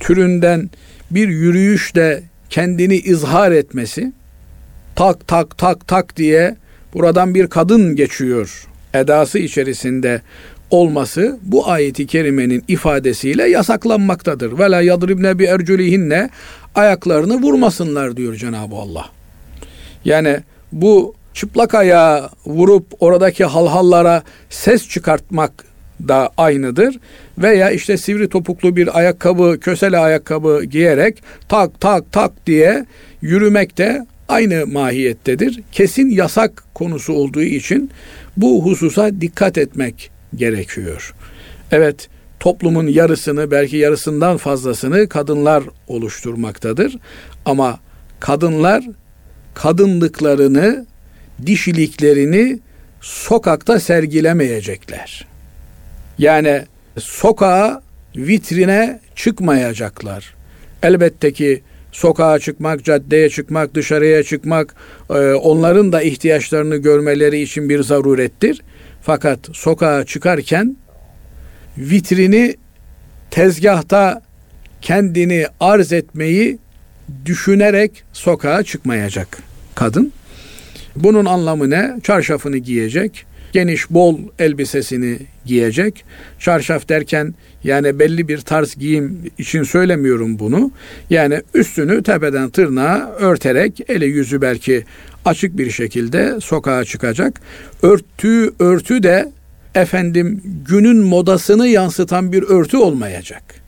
[0.00, 0.70] türünden
[1.14, 4.12] bir yürüyüşle kendini izhar etmesi,
[4.96, 6.56] tak tak tak tak diye
[6.94, 10.22] buradan bir kadın geçiyor edası içerisinde
[10.70, 14.58] olması bu ayeti kerimenin ifadesiyle yasaklanmaktadır.
[14.58, 16.30] Ve la yadribne bi erculihinne
[16.74, 19.06] ayaklarını vurmasınlar diyor Cenab-ı Allah.
[20.04, 20.40] Yani
[20.72, 25.64] bu çıplak ayağı vurup oradaki halhallara ses çıkartmak
[26.08, 26.98] da aynıdır.
[27.38, 32.86] Veya işte sivri topuklu bir ayakkabı, kösele ayakkabı giyerek tak tak tak diye
[33.22, 35.62] yürümek de aynı mahiyettedir.
[35.72, 37.90] Kesin yasak konusu olduğu için
[38.36, 41.14] bu hususa dikkat etmek gerekiyor.
[41.72, 42.08] Evet,
[42.40, 46.96] toplumun yarısını belki yarısından fazlasını kadınlar oluşturmaktadır.
[47.44, 47.78] Ama
[48.20, 48.84] kadınlar
[49.54, 50.86] kadınlıklarını,
[51.46, 52.58] dişiliklerini
[53.00, 55.33] sokakta sergilemeyecekler.
[56.18, 56.62] Yani
[56.98, 57.82] sokağa,
[58.16, 60.34] vitrine çıkmayacaklar.
[60.82, 64.74] Elbette ki sokağa çıkmak, caddeye çıkmak, dışarıya çıkmak
[65.10, 68.62] e, onların da ihtiyaçlarını görmeleri için bir zarurettir.
[69.02, 70.76] Fakat sokağa çıkarken
[71.78, 72.54] vitrini
[73.30, 74.22] tezgahta
[74.82, 76.58] kendini arz etmeyi
[77.24, 79.38] düşünerek sokağa çıkmayacak
[79.74, 80.12] kadın.
[80.96, 81.96] Bunun anlamı ne?
[82.02, 86.04] Çarşafını giyecek, geniş bol elbisesini giyecek.
[86.38, 90.70] Çarşaf derken yani belli bir tarz giyim için söylemiyorum bunu.
[91.10, 94.84] Yani üstünü tepeden tırnağa örterek eli yüzü belki
[95.24, 97.40] açık bir şekilde sokağa çıkacak.
[97.82, 99.32] Örtü örtü de
[99.74, 103.63] efendim günün modasını yansıtan bir örtü olmayacak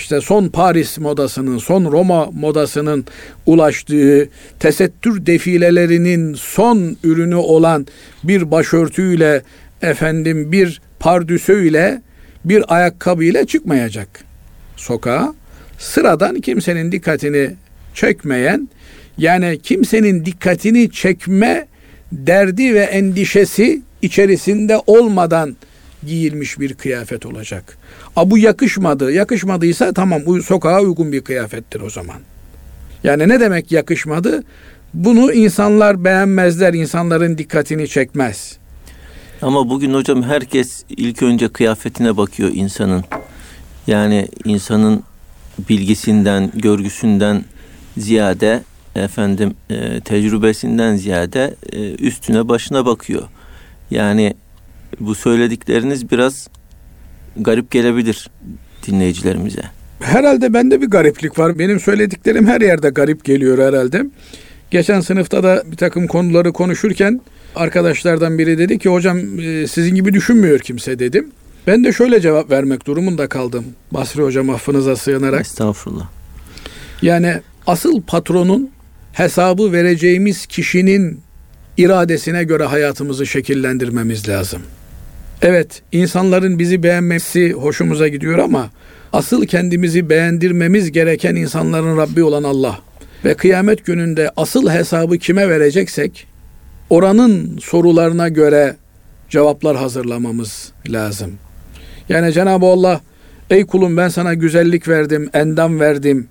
[0.00, 3.04] işte son Paris modasının, son Roma modasının
[3.46, 4.28] ulaştığı
[4.60, 7.86] tesettür defilelerinin son ürünü olan
[8.24, 9.42] bir başörtüyle
[9.82, 12.02] efendim bir pardüsöyle
[12.44, 14.08] bir ayakkabıyla çıkmayacak
[14.76, 15.34] sokağa.
[15.78, 17.50] Sıradan kimsenin dikkatini
[17.94, 18.68] çekmeyen
[19.18, 21.66] yani kimsenin dikkatini çekme
[22.12, 25.56] derdi ve endişesi içerisinde olmadan
[26.06, 27.78] giyilmiş bir kıyafet olacak.
[28.20, 29.12] A bu yakışmadı.
[29.12, 32.16] Yakışmadıysa tamam sokağa uygun bir kıyafettir o zaman.
[33.04, 34.42] Yani ne demek yakışmadı?
[34.94, 38.58] Bunu insanlar beğenmezler, insanların dikkatini çekmez.
[39.42, 43.04] Ama bugün hocam herkes ilk önce kıyafetine bakıyor insanın.
[43.86, 45.02] Yani insanın
[45.68, 47.44] bilgisinden, görgüsünden
[47.98, 48.62] ziyade
[48.94, 53.22] efendim e, tecrübesinden ziyade e, üstüne başına bakıyor.
[53.90, 54.34] Yani
[55.00, 56.48] bu söyledikleriniz biraz
[57.36, 58.30] garip gelebilir
[58.86, 59.62] dinleyicilerimize.
[60.00, 61.58] Herhalde bende bir gariplik var.
[61.58, 64.06] Benim söylediklerim her yerde garip geliyor herhalde.
[64.70, 67.20] Geçen sınıfta da bir takım konuları konuşurken
[67.56, 71.30] arkadaşlardan biri dedi ki hocam e, sizin gibi düşünmüyor kimse dedim.
[71.66, 73.64] Ben de şöyle cevap vermek durumunda kaldım.
[73.90, 75.40] Basri hocam affınıza sığınarak.
[75.40, 76.08] Estağfurullah.
[77.02, 78.70] Yani asıl patronun
[79.12, 81.20] hesabı vereceğimiz kişinin
[81.76, 84.62] iradesine göre hayatımızı şekillendirmemiz lazım.
[85.42, 88.70] Evet, insanların bizi beğenmesi hoşumuza gidiyor ama
[89.12, 92.78] asıl kendimizi beğendirmemiz gereken insanların Rabbi olan Allah.
[93.24, 96.26] Ve kıyamet gününde asıl hesabı kime vereceksek
[96.90, 98.76] oranın sorularına göre
[99.28, 101.32] cevaplar hazırlamamız lazım.
[102.08, 103.00] Yani Cenab-ı Allah
[103.50, 106.28] ey kulum ben sana güzellik verdim, endam verdim.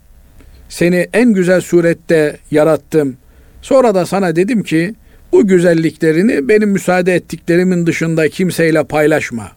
[0.70, 3.18] Seni en güzel surette yarattım.
[3.62, 4.96] Sonra da sana dedim ki
[5.32, 9.52] bu güzelliklerini benim müsaade ettiklerimin dışında kimseyle paylaşma.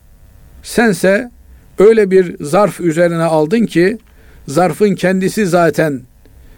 [0.62, 1.30] Sense
[1.78, 3.98] öyle bir zarf üzerine aldın ki
[4.48, 6.00] zarfın kendisi zaten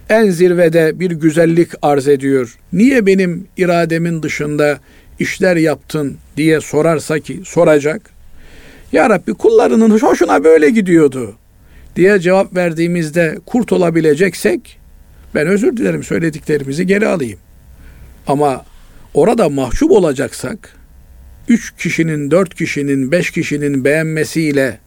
[0.09, 2.57] en zirvede bir güzellik arz ediyor.
[2.73, 4.79] Niye benim irademin dışında
[5.19, 8.01] işler yaptın diye sorarsa ki soracak.
[8.91, 11.35] Ya Rabbi kullarının hoşuna böyle gidiyordu
[11.95, 14.79] diye cevap verdiğimizde kurt olabileceksek
[15.35, 17.39] ben özür dilerim söylediklerimizi geri alayım.
[18.27, 18.65] Ama
[19.15, 20.75] orada mahcup olacaksak
[21.47, 24.79] üç kişinin, dört kişinin, beş kişinin beğenmesiyle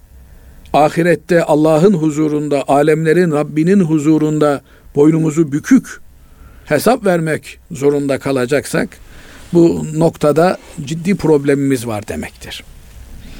[0.73, 4.63] ahirette Allah'ın huzurunda, alemlerin Rabbinin huzurunda
[4.95, 6.01] boynumuzu bükük
[6.65, 8.89] hesap vermek zorunda kalacaksak
[9.53, 12.65] bu noktada ciddi problemimiz var demektir.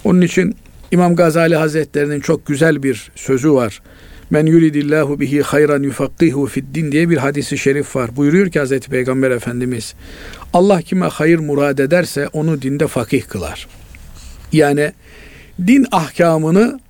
[0.05, 0.57] Onun için
[0.91, 3.83] İmam Gazali Hazretlerinin çok güzel bir sözü var.
[4.31, 8.17] Men yuridillahu bihi hayran yufakkihu fid din diye bir hadisi şerif var.
[8.17, 9.95] Buyuruyor ki Hazreti Peygamber Efendimiz
[10.53, 13.67] Allah kime hayır murad ederse onu dinde fakih kılar.
[14.53, 14.93] Yani
[15.67, 16.81] din ahkamını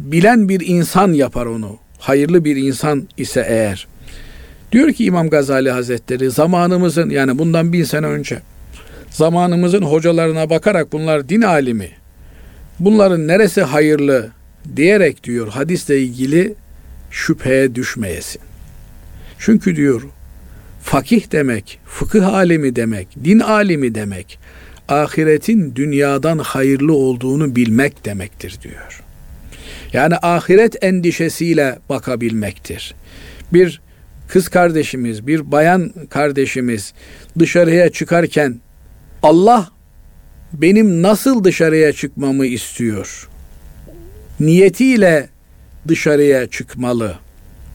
[0.00, 1.78] bilen bir insan yapar onu.
[1.98, 3.86] Hayırlı bir insan ise eğer.
[4.72, 8.38] Diyor ki İmam Gazali Hazretleri zamanımızın yani bundan bin sene önce
[9.10, 11.90] zamanımızın hocalarına bakarak bunlar din alimi.
[12.80, 14.30] Bunların neresi hayırlı
[14.76, 16.54] diyerek diyor hadisle ilgili
[17.12, 18.42] şüpheye düşmeyesin.
[19.38, 20.02] Çünkü diyor
[20.82, 24.38] fakih demek, fıkıh alimi demek, din alimi demek,
[24.88, 29.02] ahiretin dünyadan hayırlı olduğunu bilmek demektir diyor.
[29.92, 32.94] Yani ahiret endişesiyle bakabilmektir.
[33.52, 33.80] Bir
[34.28, 36.92] kız kardeşimiz, bir bayan kardeşimiz
[37.38, 38.60] dışarıya çıkarken
[39.22, 39.70] Allah
[40.52, 43.28] benim nasıl dışarıya çıkmamı istiyor?
[44.40, 45.28] Niyetiyle
[45.88, 47.14] dışarıya çıkmalı.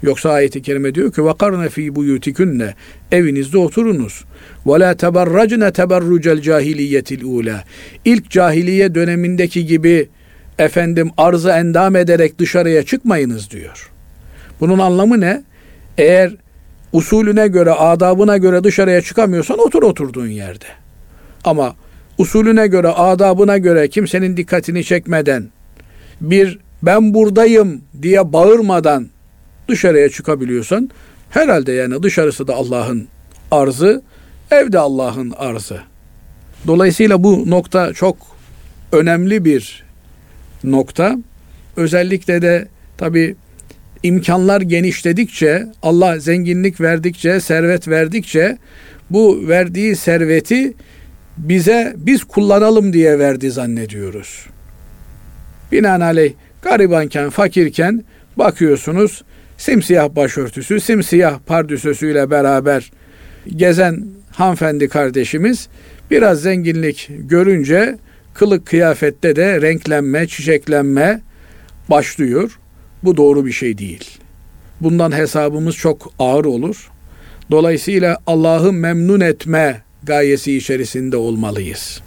[0.04, 2.74] Yoksa ayeti kerime diyor ki vakarne fi buyutikunne
[3.12, 4.24] evinizde oturunuz.
[4.65, 7.63] Ve la teberracne teberrucel cahiliyetil ula.
[8.06, 10.10] İlk cahiliye dönemindeki gibi
[10.60, 13.91] efendim arzı endam ederek dışarıya çıkmayınız diyor.
[14.60, 15.43] Bunun anlamı ne?
[15.98, 16.36] Eğer
[16.93, 20.65] usulüne göre, adabına göre dışarıya çıkamıyorsan otur oturduğun yerde.
[21.43, 21.76] Ama
[22.17, 25.50] usulüne göre, adabına göre kimsenin dikkatini çekmeden
[26.22, 29.08] bir ben buradayım diye bağırmadan
[29.68, 30.90] dışarıya çıkabiliyorsan
[31.30, 33.08] herhalde yani dışarısı da Allah'ın
[33.52, 34.02] arzı,
[34.52, 35.80] evde Allah'ın arzı.
[36.68, 38.18] Dolayısıyla bu nokta çok
[38.92, 39.84] önemli bir
[40.63, 41.18] nokta.
[41.76, 43.36] Özellikle de tabi
[44.04, 48.58] imkanlar genişledikçe, Allah zenginlik verdikçe, servet verdikçe
[49.10, 50.74] bu verdiği serveti
[51.38, 54.46] bize biz kullanalım diye verdi zannediyoruz.
[55.72, 56.34] Binaenaleyh
[56.69, 58.03] garibanken, fakirken
[58.38, 59.23] bakıyorsunuz
[59.58, 62.91] simsiyah başörtüsü, simsiyah pardüsösüyle beraber
[63.56, 65.67] gezen hanımefendi kardeşimiz
[66.12, 67.97] biraz zenginlik görünce
[68.34, 71.21] kılık kıyafette de renklenme, çiçeklenme
[71.89, 72.60] başlıyor.
[73.03, 74.19] Bu doğru bir şey değil.
[74.82, 76.89] Bundan hesabımız çok ağır olur.
[77.51, 82.01] Dolayısıyla Allah'ı memnun etme gayesi içerisinde olmalıyız.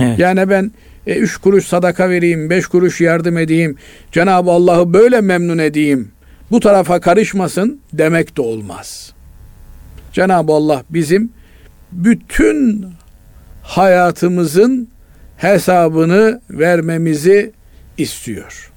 [0.00, 0.18] Evet.
[0.18, 0.72] Yani ben
[1.06, 3.76] e, üç kuruş sadaka vereyim, beş kuruş yardım edeyim,
[4.12, 6.12] Cenab-ı Allah'ı böyle memnun edeyim,
[6.50, 9.12] bu tarafa karışmasın demek de olmaz.
[10.12, 11.30] Cenab-ı Allah bizim
[11.92, 12.86] bütün
[13.62, 14.88] hayatımızın
[15.36, 17.52] hesabını vermemizi
[17.98, 18.70] istiyor.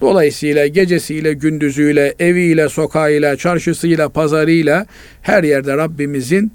[0.00, 4.86] Dolayısıyla gecesiyle, gündüzüyle, eviyle, sokağıyla, çarşısıyla, pazarıyla
[5.22, 6.52] her yerde Rabbimizin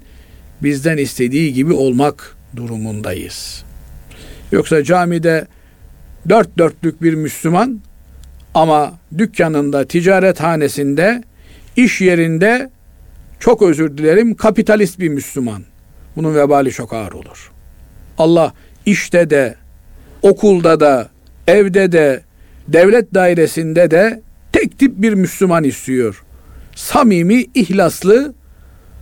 [0.62, 3.64] bizden istediği gibi olmak durumundayız.
[4.52, 5.46] Yoksa camide
[6.28, 7.80] dört dörtlük bir Müslüman
[8.54, 11.22] ama dükkanında, ticarethanesinde,
[11.76, 12.70] iş yerinde
[13.40, 15.62] çok özür dilerim kapitalist bir Müslüman.
[16.16, 17.52] Bunun vebali çok ağır olur.
[18.18, 18.52] Allah
[18.86, 19.54] işte de,
[20.22, 21.08] okulda da,
[21.46, 22.22] evde de,
[22.68, 26.24] devlet dairesinde de tek tip bir Müslüman istiyor.
[26.74, 28.34] Samimi, ihlaslı,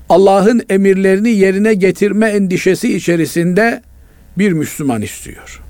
[0.08, 3.82] Allah'ın emirlerini yerine getirme endişesi içerisinde
[4.40, 5.61] bir Müslüman istiyor.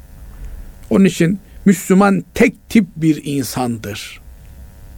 [0.91, 4.21] Onun için Müslüman tek tip bir insandır.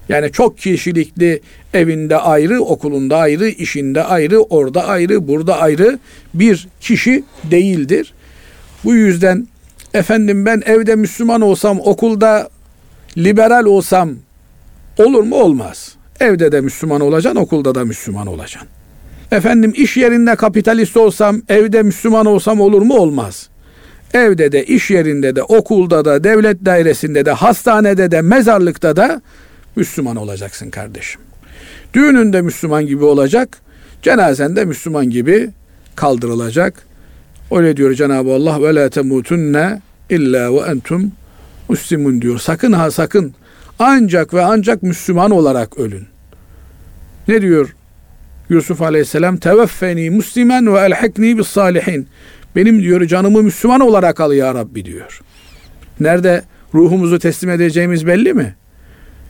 [0.08, 1.40] Yani çok kişilikli
[1.74, 5.98] evinde ayrı, okulunda ayrı, işinde ayrı, orada ayrı, burada ayrı
[6.34, 8.14] bir kişi değildir.
[8.84, 9.48] Bu yüzden
[9.94, 12.48] efendim ben evde Müslüman olsam, okulda
[13.16, 14.10] liberal olsam
[14.98, 15.36] olur mu?
[15.36, 15.94] Olmaz.
[16.20, 18.68] Evde de Müslüman olacaksın, okulda da Müslüman olacaksın.
[19.32, 22.94] Efendim iş yerinde kapitalist olsam, evde Müslüman olsam olur mu?
[22.94, 23.48] Olmaz.
[24.14, 29.22] Evde de, iş yerinde de, okulda da, devlet dairesinde de, hastanede de, mezarlıkta da
[29.76, 31.20] Müslüman olacaksın kardeşim.
[31.94, 33.58] Düğününde Müslüman gibi olacak,
[34.02, 35.50] cenazende Müslüman gibi
[35.96, 36.86] kaldırılacak.
[37.50, 41.12] Öyle diyor Cenab-ı Allah ve la temutunne illa ve entum
[41.68, 42.38] muslimun diyor.
[42.38, 43.34] Sakın ha sakın
[43.78, 46.06] ancak ve ancak Müslüman olarak ölün.
[47.28, 47.74] Ne diyor
[48.48, 49.36] Yusuf Aleyhisselam?
[49.36, 52.08] Teveffeni muslimen ve elhikni bis salihin.
[52.56, 55.20] Benim diyor canımı Müslüman olarak al ya Rabbi diyor.
[56.00, 56.42] Nerede
[56.74, 58.54] ruhumuzu teslim edeceğimiz belli mi?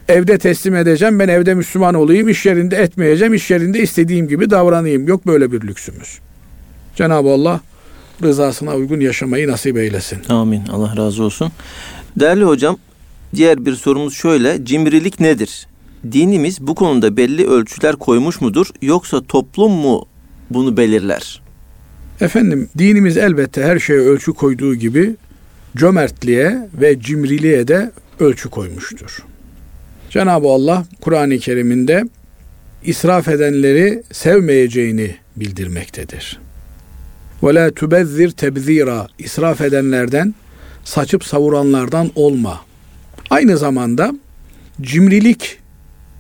[0.09, 5.09] Evde teslim edeceğim, ben evde Müslüman olayım, iş yerinde etmeyeceğim, iş yerinde istediğim gibi davranayım.
[5.09, 6.19] Yok böyle bir lüksümüz.
[6.97, 7.61] Cenab-ı Allah
[8.23, 10.19] rızasına uygun yaşamayı nasip eylesin.
[10.29, 10.63] Amin.
[10.73, 11.53] Allah razı olsun.
[12.17, 12.77] Değerli hocam,
[13.35, 14.65] diğer bir sorumuz şöyle.
[14.65, 15.67] Cimrilik nedir?
[16.13, 20.07] Dinimiz bu konuda belli ölçüler koymuş mudur yoksa toplum mu
[20.51, 21.43] bunu belirler?
[22.23, 25.17] Efendim dinimiz elbette her şeye ölçü koyduğu gibi
[25.77, 29.19] cömertliğe ve cimriliğe de ölçü koymuştur.
[30.11, 32.05] Cenab-ı Allah Kur'an-ı Kerim'inde
[32.85, 36.41] israf edenleri sevmeyeceğini bildirmektedir.
[37.43, 40.35] Ve la tubezzir tebzira israf edenlerden
[40.85, 42.61] saçıp savuranlardan olma.
[43.31, 44.13] Aynı zamanda
[44.81, 45.59] cimrilik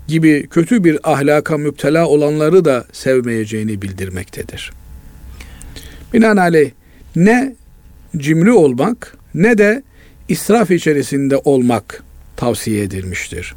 [0.09, 4.82] gibi kötü bir ahlaka müptela olanları da sevmeyeceğini bildirmektedir.
[6.15, 6.71] Binaenaleyh
[7.17, 7.57] ne
[8.17, 9.83] cimri olmak ne de
[10.29, 12.03] israf içerisinde olmak
[12.37, 13.55] tavsiye edilmiştir.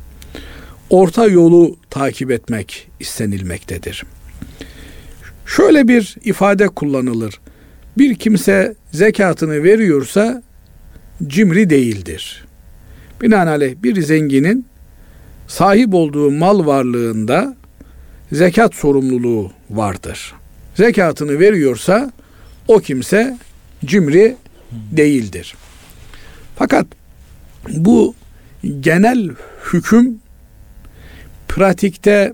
[0.90, 4.04] Orta yolu takip etmek istenilmektedir.
[5.46, 7.40] Şöyle bir ifade kullanılır.
[7.98, 10.44] Bir kimse zekatını veriyorsa
[11.28, 12.46] cimri değildir.
[13.22, 14.66] Binaenaleyh bir zenginin
[15.48, 17.56] sahip olduğu mal varlığında
[18.32, 20.34] zekat sorumluluğu vardır.
[20.76, 22.12] Zekatını veriyorsa
[22.68, 23.38] o kimse
[23.86, 24.36] cimri
[24.72, 25.56] değildir.
[26.56, 26.88] Fakat
[27.70, 28.16] bu
[28.80, 29.30] genel
[29.74, 30.20] hüküm
[31.48, 32.34] pratikte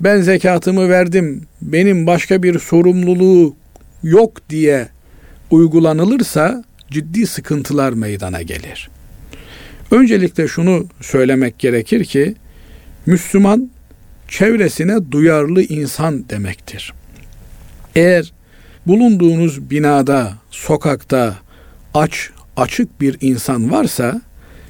[0.00, 3.56] ben zekatımı verdim, benim başka bir sorumluluğu
[4.02, 4.88] yok diye
[5.50, 8.90] uygulanılırsa ciddi sıkıntılar meydana gelir.
[9.90, 12.34] Öncelikle şunu söylemek gerekir ki
[13.06, 13.70] Müslüman
[14.28, 16.92] çevresine duyarlı insan demektir.
[17.96, 18.32] Eğer
[18.86, 21.36] bulunduğunuz binada, sokakta
[21.94, 24.20] aç, açık bir insan varsa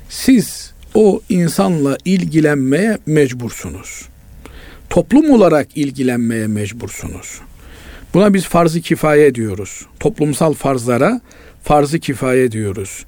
[0.09, 4.09] siz o insanla ilgilenmeye mecbursunuz.
[4.91, 7.41] Toplum olarak ilgilenmeye mecbursunuz.
[8.15, 9.87] Buna biz farz-ı kifaye diyoruz.
[10.01, 11.21] Toplumsal farzlara
[11.63, 13.05] farz-ı kifaye diyoruz.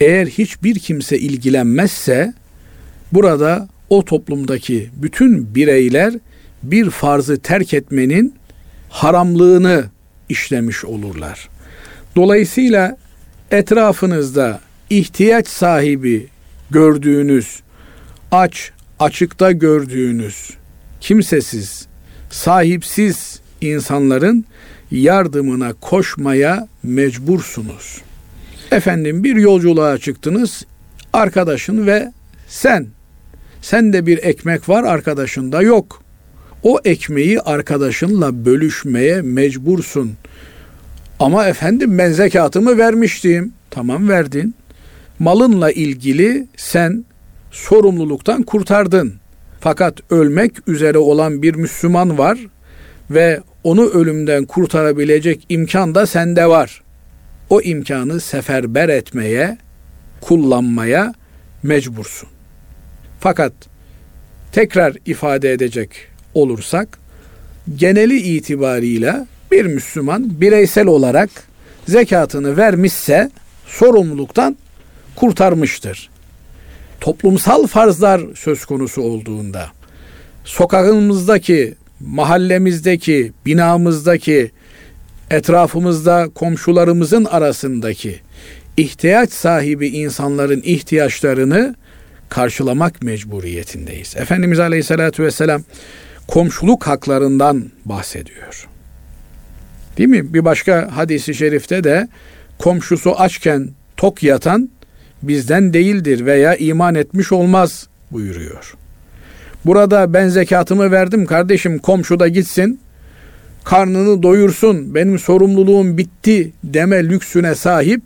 [0.00, 2.34] Eğer hiçbir kimse ilgilenmezse
[3.12, 6.14] burada o toplumdaki bütün bireyler
[6.62, 8.34] bir farzı terk etmenin
[8.88, 9.84] haramlığını
[10.28, 11.48] işlemiş olurlar.
[12.16, 12.96] Dolayısıyla
[13.50, 14.60] etrafınızda
[14.90, 16.26] ihtiyaç sahibi
[16.70, 17.60] gördüğünüz,
[18.32, 20.50] aç, açıkta gördüğünüz,
[21.00, 21.86] kimsesiz,
[22.30, 24.44] sahipsiz insanların
[24.90, 28.00] yardımına koşmaya mecbursunuz.
[28.70, 30.64] Efendim bir yolculuğa çıktınız,
[31.12, 32.12] arkadaşın ve
[32.48, 32.86] sen.
[33.62, 36.03] Sende bir ekmek var, arkadaşında yok.
[36.64, 40.12] O ekmeği arkadaşınla bölüşmeye mecbursun.
[41.20, 43.52] Ama efendim ben zekatımı vermiştim.
[43.70, 44.54] Tamam verdin.
[45.18, 47.04] Malınla ilgili sen
[47.50, 49.14] sorumluluktan kurtardın.
[49.60, 52.38] Fakat ölmek üzere olan bir Müslüman var
[53.10, 56.82] ve onu ölümden kurtarabilecek imkan da sende var.
[57.50, 59.58] O imkanı seferber etmeye,
[60.20, 61.14] kullanmaya
[61.62, 62.28] mecbursun.
[63.20, 63.52] Fakat
[64.52, 66.98] tekrar ifade edecek olursak
[67.76, 71.30] geneli itibarıyla bir Müslüman bireysel olarak
[71.88, 73.30] zekatını vermişse
[73.66, 74.56] sorumluluktan
[75.16, 76.10] kurtarmıştır.
[77.00, 79.66] Toplumsal farzlar söz konusu olduğunda
[80.44, 84.50] sokağımızdaki, mahallemizdeki, binamızdaki,
[85.30, 88.20] etrafımızda komşularımızın arasındaki
[88.76, 91.74] ihtiyaç sahibi insanların ihtiyaçlarını
[92.28, 94.16] karşılamak mecburiyetindeyiz.
[94.16, 95.62] Efendimiz Aleyhisselatü Vesselam
[96.28, 98.68] komşuluk haklarından bahsediyor.
[99.98, 100.34] Değil mi?
[100.34, 102.08] Bir başka hadisi şerifte de
[102.58, 104.70] komşusu açken tok yatan
[105.22, 108.74] bizden değildir veya iman etmiş olmaz buyuruyor.
[109.64, 112.80] Burada ben zekatımı verdim kardeşim komşu da gitsin
[113.64, 118.02] karnını doyursun benim sorumluluğum bitti deme lüksüne sahip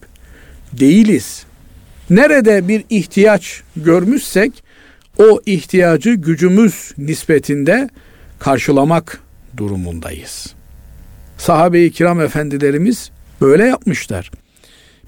[0.72, 1.44] değiliz.
[2.10, 4.62] Nerede bir ihtiyaç görmüşsek
[5.18, 7.88] o ihtiyacı gücümüz nispetinde
[8.39, 9.19] karşılamak
[9.57, 10.53] durumundayız.
[11.37, 14.31] Sahabe-i kiram efendilerimiz böyle yapmışlar.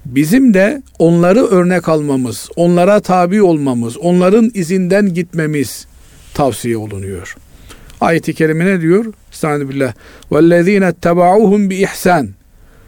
[0.06, 5.88] Bizim de onları örnek almamız, onlara tabi olmamız, onların izinden gitmemiz
[6.34, 7.36] tavsiye olunuyor.
[8.02, 9.14] Ayet-i kerime ne diyor?
[9.32, 9.94] Estağfirullah.
[10.32, 12.28] وَالَّذ۪ينَ اتَّبَعُوهُمْ بِإِحْسَانٍ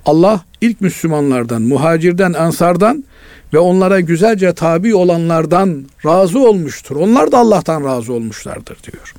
[0.05, 3.03] Allah ilk Müslümanlardan, muhacirden, ansardan
[3.53, 6.95] ve onlara güzelce tabi olanlardan razı olmuştur.
[6.95, 9.13] Onlar da Allah'tan razı olmuşlardır diyor.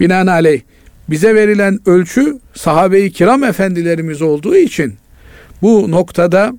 [0.00, 0.60] Binaenaleyh
[1.10, 4.94] bize verilen ölçü sahabe-i kiram efendilerimiz olduğu için
[5.62, 6.52] bu noktada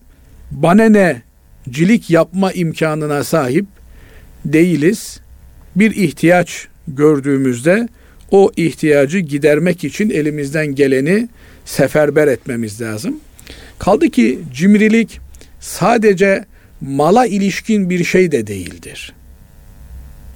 [0.51, 1.21] banene
[1.69, 3.65] cilik yapma imkanına sahip
[4.45, 5.19] değiliz.
[5.75, 7.87] Bir ihtiyaç gördüğümüzde
[8.31, 11.29] o ihtiyacı gidermek için elimizden geleni
[11.65, 13.19] seferber etmemiz lazım.
[13.79, 15.19] Kaldı ki cimrilik
[15.59, 16.45] sadece
[16.81, 19.13] mala ilişkin bir şey de değildir.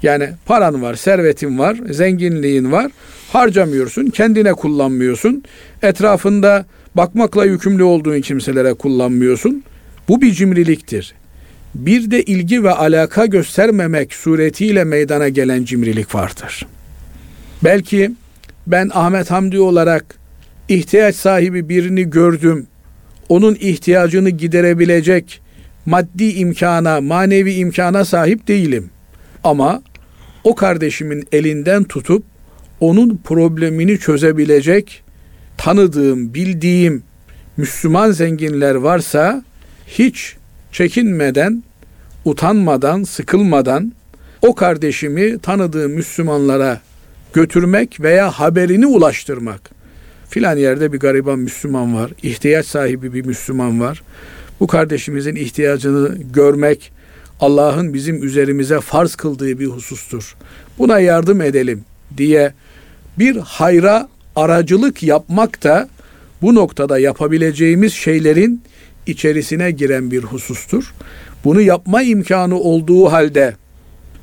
[0.04, 2.92] Yani paran var, servetin var, zenginliğin var.
[3.32, 5.44] Harcamıyorsun, kendine kullanmıyorsun.
[5.82, 9.64] Etrafında bakmakla yükümlü olduğun kimselere kullanmıyorsun.
[10.08, 11.14] Bu bir cimriliktir.
[11.76, 16.68] Bir de ilgi ve alaka göstermemek suretiyle meydana gelen cimrilik vardır.
[17.64, 18.12] Belki
[18.68, 20.06] ben Ahmet Hamdi olarak
[20.70, 22.68] ihtiyaç sahibi birini gördüm.
[23.30, 25.42] Onun ihtiyacını giderebilecek
[25.86, 28.90] maddi imkana, manevi imkana sahip değilim.
[29.44, 29.82] Ama
[30.44, 32.24] o kardeşimin elinden tutup
[32.80, 35.04] onun problemini çözebilecek
[35.58, 37.04] tanıdığım, bildiğim
[37.58, 39.44] Müslüman zenginler varsa
[39.88, 40.36] hiç
[40.72, 41.64] çekinmeden,
[42.26, 43.94] utanmadan, sıkılmadan
[44.42, 46.82] o kardeşimi tanıdığım Müslümanlara
[47.34, 49.72] götürmek veya haberini ulaştırmak.
[50.30, 54.04] Filan yerde bir gariban Müslüman var, ihtiyaç sahibi bir Müslüman var.
[54.60, 56.92] Bu kardeşimizin ihtiyacını görmek
[57.44, 60.36] Allah'ın bizim üzerimize farz kıldığı bir husustur.
[60.78, 61.86] Buna yardım edelim
[62.18, 62.54] diye
[63.20, 65.90] bir hayra aracılık yapmak da
[66.42, 68.62] bu noktada yapabileceğimiz şeylerin
[69.08, 70.94] içerisine giren bir husustur.
[71.44, 73.56] Bunu yapma imkanı olduğu halde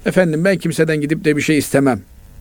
[0.07, 2.01] efendim ben kimseden gidip de bir şey istemem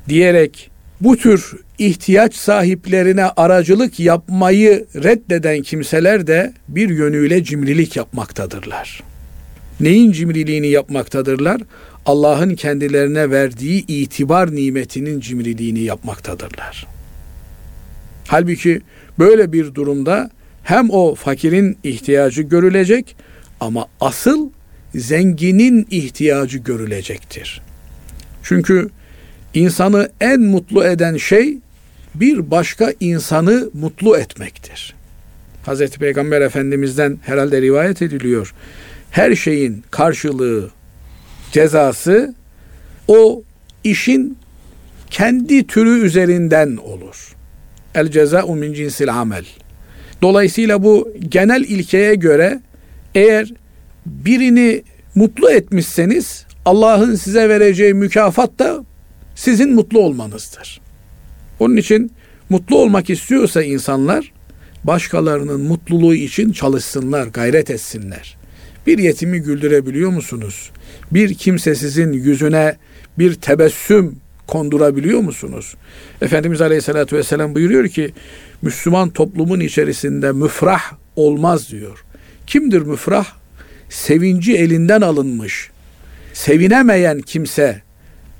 [0.09, 0.69] diyerek
[1.01, 9.08] bu tür ihtiyaç sahiplerine aracılık yapmayı reddeden kimseler de bir yönüyle cimrilik yapmaktadırlar.
[9.79, 11.61] Neyin cimriliğini yapmaktadırlar?
[12.05, 16.87] Allah'ın kendilerine verdiği itibar nimetinin cimriliğini yapmaktadırlar.
[18.27, 18.81] Halbuki
[19.19, 20.29] böyle bir durumda
[20.63, 23.15] hem o fakirin ihtiyacı görülecek
[23.59, 24.49] ama asıl
[24.95, 27.61] zenginin ihtiyacı görülecektir.
[28.43, 28.89] Çünkü
[29.53, 31.57] insanı en mutlu eden şey
[32.15, 34.95] bir başka insanı mutlu etmektir.
[35.65, 38.53] Hazreti Peygamber Efendimiz'den herhalde rivayet ediliyor.
[39.11, 40.69] Her şeyin karşılığı,
[41.51, 42.35] cezası
[43.07, 43.43] o
[43.83, 44.37] işin
[45.09, 47.35] kendi türü üzerinden olur.
[47.95, 49.45] El ceza'u min cinsil amel.
[50.21, 52.61] Dolayısıyla bu genel ilkeye göre
[53.15, 53.53] eğer
[54.05, 54.83] birini
[55.15, 58.85] mutlu etmişseniz Allah'ın size vereceği mükafat da
[59.35, 60.81] sizin mutlu olmanızdır.
[61.59, 62.11] Onun için
[62.49, 64.31] mutlu olmak istiyorsa insanlar
[64.83, 68.38] başkalarının mutluluğu için çalışsınlar, gayret etsinler.
[68.89, 70.71] Bir yetimi güldürebiliyor musunuz?
[71.11, 72.77] Bir kimsesizin yüzüne
[73.19, 74.15] bir tebessüm
[74.47, 75.75] kondurabiliyor musunuz?
[76.21, 78.13] Efendimiz Aleyhisselatü Vesselam buyuruyor ki
[78.61, 80.81] Müslüman toplumun içerisinde müfrah
[81.15, 82.03] olmaz diyor.
[82.47, 83.25] Kimdir müfrah?
[83.89, 85.69] Sevinci elinden alınmış,
[86.33, 87.81] sevinemeyen kimse,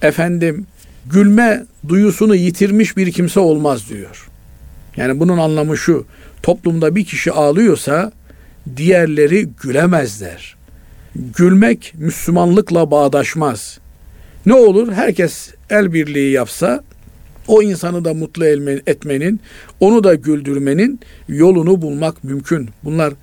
[0.02, 0.66] efendim
[1.06, 4.30] gülme duyusunu yitirmiş bir kimse olmaz diyor.
[4.97, 6.06] Yani bunun anlamı şu.
[6.43, 8.12] Toplumda bir kişi ağlıyorsa
[8.78, 10.55] diğerleri gülemezler.
[11.15, 13.80] Gülmek Müslümanlıkla bağdaşmaz.
[14.45, 14.91] Ne olur?
[14.91, 16.84] Herkes el birliği yapsa
[17.47, 18.45] o insanı da mutlu
[18.88, 19.39] etmenin,
[19.80, 22.70] onu da güldürmenin yolunu bulmak mümkün.
[22.84, 23.13] Bunlar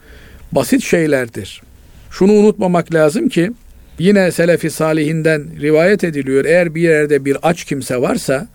[0.52, 1.62] basit şeylerdir.
[2.10, 3.52] Şunu unutmamak lazım ki
[3.98, 6.44] Yine Selefi Salihinden rivayet ediliyor.
[6.44, 8.48] Eğer bir yerde bir aç kimse varsa,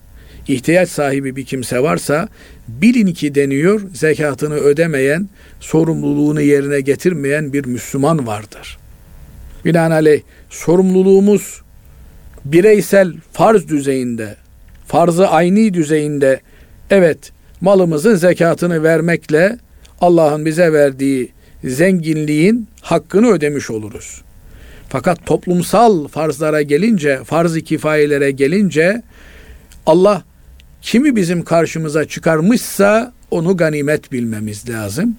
[0.48, 2.28] ihtiyaç sahibi bir kimse varsa
[2.68, 5.28] bilin ki deniyor zekatını ödemeyen,
[5.60, 8.78] sorumluluğunu yerine getirmeyen bir Müslüman vardır.
[9.64, 10.20] Binaenaleyh
[10.50, 11.62] sorumluluğumuz
[12.44, 14.36] bireysel farz düzeyinde,
[14.86, 16.40] farzı aynı düzeyinde
[16.90, 19.58] evet malımızın zekatını vermekle
[20.00, 21.32] Allah'ın bize verdiği
[21.64, 24.22] zenginliğin hakkını ödemiş oluruz.
[24.88, 29.02] Fakat toplumsal farzlara gelince, farz-ı kifayelere gelince
[29.86, 30.22] Allah
[30.82, 35.16] kimi bizim karşımıza çıkarmışsa onu ganimet bilmemiz lazım.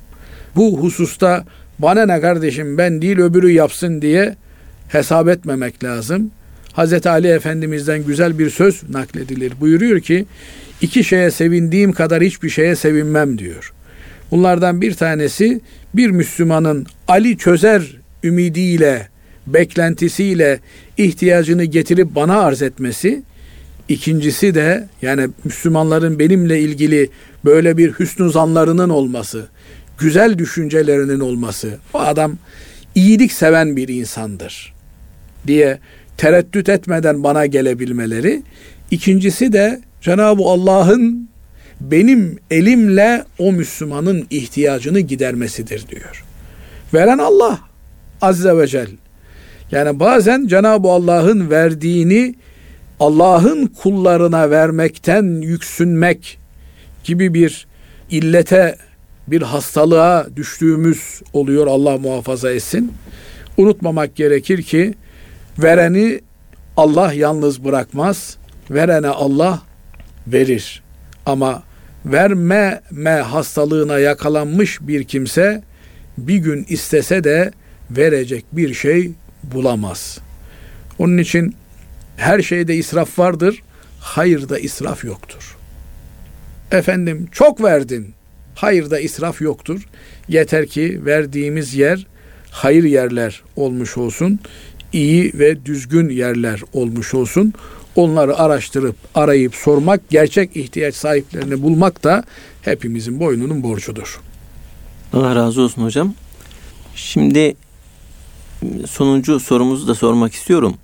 [0.56, 1.46] Bu hususta
[1.80, 4.36] bana ne kardeşim ben değil öbürü yapsın diye
[4.88, 6.32] hesap etmemek lazım.
[6.78, 7.08] Hz.
[7.08, 9.54] Ali Efendimiz'den güzel bir söz nakledilir.
[9.60, 10.26] Buyuruyor ki
[10.82, 13.74] iki şeye sevindiğim kadar hiçbir şeye sevinmem diyor.
[14.32, 15.62] Bunlardan bir tanesi
[15.94, 19.08] bir Müslümanın Ali çözer ümidiyle,
[19.48, 20.60] beklentisiyle
[20.98, 23.24] ihtiyacını getirip bana arz etmesi.
[23.90, 27.10] İkincisi de yani Müslümanların benimle ilgili
[27.46, 29.46] böyle bir hüsnü zanlarının olması,
[29.98, 31.78] güzel düşüncelerinin olması.
[31.94, 32.38] O adam
[32.96, 34.74] iyilik seven bir insandır
[35.48, 35.80] diye
[36.18, 38.44] tereddüt etmeden bana gelebilmeleri.
[38.92, 41.30] İkincisi de Cenab-ı Allah'ın
[41.82, 46.24] benim elimle o Müslümanın ihtiyacını gidermesidir diyor.
[46.94, 47.60] Veren Allah
[48.22, 48.92] Azze ve Celle.
[49.72, 52.36] Yani bazen Cenab-ı Allah'ın verdiğini
[53.00, 56.38] Allah'ın kullarına vermekten yüksünmek
[57.04, 57.68] gibi bir
[58.10, 58.76] illete,
[59.28, 62.94] bir hastalığa düştüğümüz oluyor Allah muhafaza etsin.
[63.58, 64.94] Unutmamak gerekir ki
[65.60, 66.22] vereni
[66.78, 68.38] Allah yalnız bırakmaz.
[68.72, 69.62] Verene Allah
[70.28, 70.84] verir.
[71.26, 71.64] Ama
[72.06, 75.64] vermeme hastalığına yakalanmış bir kimse
[76.18, 77.52] bir gün istese de
[77.92, 79.12] verecek bir şey
[79.44, 80.20] bulamaz.
[81.00, 81.56] Onun için
[82.18, 83.62] her şeyde israf vardır,
[84.00, 85.58] hayırda israf yoktur.
[86.72, 88.14] Efendim çok verdin,
[88.56, 89.88] hayırda israf yoktur.
[90.28, 92.08] Yeter ki verdiğimiz yer
[92.52, 94.40] hayır yerler olmuş olsun,
[94.94, 97.54] iyi ve düzgün yerler olmuş olsun.
[97.96, 102.24] Onları araştırıp arayıp sormak, gerçek ihtiyaç sahiplerini bulmak da
[102.62, 104.22] hepimizin boynunun borcudur.
[105.14, 106.14] Allah razı olsun hocam.
[106.96, 107.56] Şimdi
[108.90, 110.76] sonuncu sorumuzu da sormak istiyorum.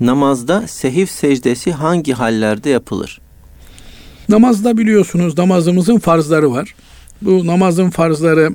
[0.00, 3.20] Namazda sehif secdesi hangi hallerde yapılır?
[4.28, 6.74] Namazda biliyorsunuz namazımızın farzları var.
[7.22, 8.50] Bu namazın farzları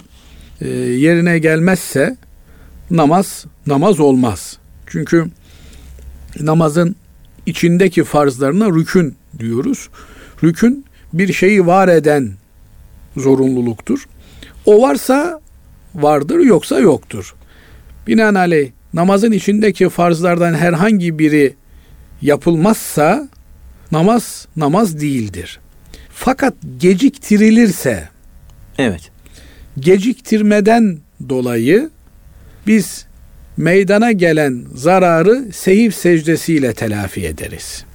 [0.61, 2.17] e, yerine gelmezse
[2.91, 4.57] namaz namaz olmaz.
[4.87, 5.27] Çünkü
[6.39, 6.95] namazın
[7.45, 9.89] içindeki farzlarına rükün diyoruz.
[10.43, 12.31] Rükün bir şeyi var eden
[13.17, 14.07] zorunluluktur.
[14.65, 15.41] O varsa
[15.95, 17.35] vardır yoksa yoktur.
[18.07, 21.55] Binaenaleyh namazın içindeki farzlardan herhangi biri
[22.21, 23.29] yapılmazsa
[23.91, 25.59] namaz namaz değildir.
[26.09, 28.09] Fakat geciktirilirse
[28.77, 29.11] Evet.
[29.79, 31.89] Geciktirmeden dolayı
[32.67, 33.05] biz
[33.57, 37.85] meydana gelen zararı sehif secdesiyle telafi ederiz.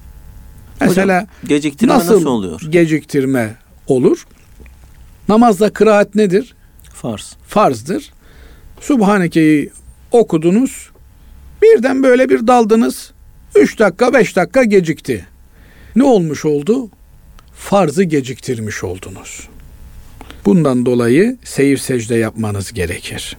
[0.80, 2.60] Mesela Hocam, geciktirme nasıl, nasıl oluyor?
[2.68, 4.26] Geciktirme olur.
[5.28, 6.54] Namazda kıraat nedir?
[6.94, 7.36] Farz.
[7.46, 8.10] Farzdır.
[8.80, 9.70] Subhaneke'yi
[10.12, 10.90] okudunuz.
[11.62, 13.12] Birden böyle bir daldınız.
[13.54, 15.26] Üç dakika beş dakika gecikti.
[15.96, 16.90] Ne olmuş oldu?
[17.54, 19.48] Farzı geciktirmiş oldunuz.
[20.44, 23.36] Bundan dolayı seyir secde yapmanız gerekir.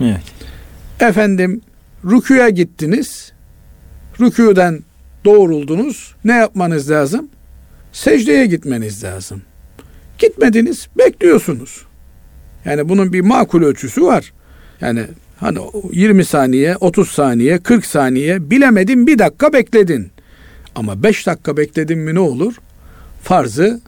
[0.00, 0.22] Evet.
[1.00, 1.60] Efendim
[2.04, 3.32] rüküye gittiniz.
[4.20, 4.80] Rüküden
[5.24, 6.14] doğruldunuz.
[6.24, 7.28] Ne yapmanız lazım?
[7.92, 9.42] Secdeye gitmeniz lazım.
[10.18, 11.86] Gitmediniz, bekliyorsunuz.
[12.64, 14.32] Yani bunun bir makul ölçüsü var.
[14.80, 15.06] Yani
[15.42, 15.58] hani
[15.92, 20.10] 20 saniye, 30 saniye, 40 saniye bilemedin bir dakika bekledin.
[20.74, 22.54] Ama 5 dakika bekledin mi ne olur?
[23.22, 23.80] Farzı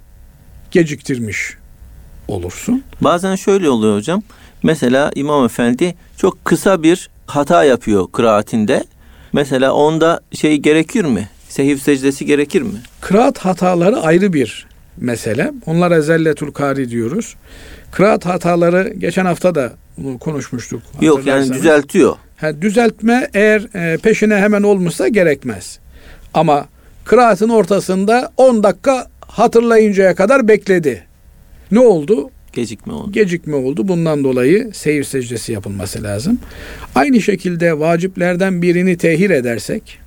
[0.70, 1.54] geciktirmiş
[2.28, 2.82] olursun.
[3.00, 4.22] Bazen şöyle oluyor hocam.
[4.62, 8.84] Mesela İmam Efendi çok kısa bir hata yapıyor kıraatinde.
[9.32, 11.28] Mesela onda şey gerekir mi?
[11.48, 12.78] Sehif secdesi gerekir mi?
[13.00, 15.52] Kıraat hataları ayrı bir mesele.
[15.66, 17.34] Onlara zelletul kari diyoruz.
[17.94, 20.82] Kıraat hataları geçen hafta da bunu konuşmuştuk.
[21.00, 22.16] Yok yani düzeltiyor.
[22.36, 25.78] Ha, düzeltme eğer e, peşine hemen olmuşsa gerekmez.
[26.34, 26.66] Ama
[27.04, 31.04] kıraatın ortasında 10 dakika hatırlayıncaya kadar bekledi.
[31.70, 32.30] Ne oldu?
[32.52, 33.12] Gecikme oldu.
[33.12, 33.88] Gecikme oldu.
[33.88, 36.38] Bundan dolayı seyir secdesi yapılması lazım.
[36.94, 39.98] Aynı şekilde vaciplerden birini tehir edersek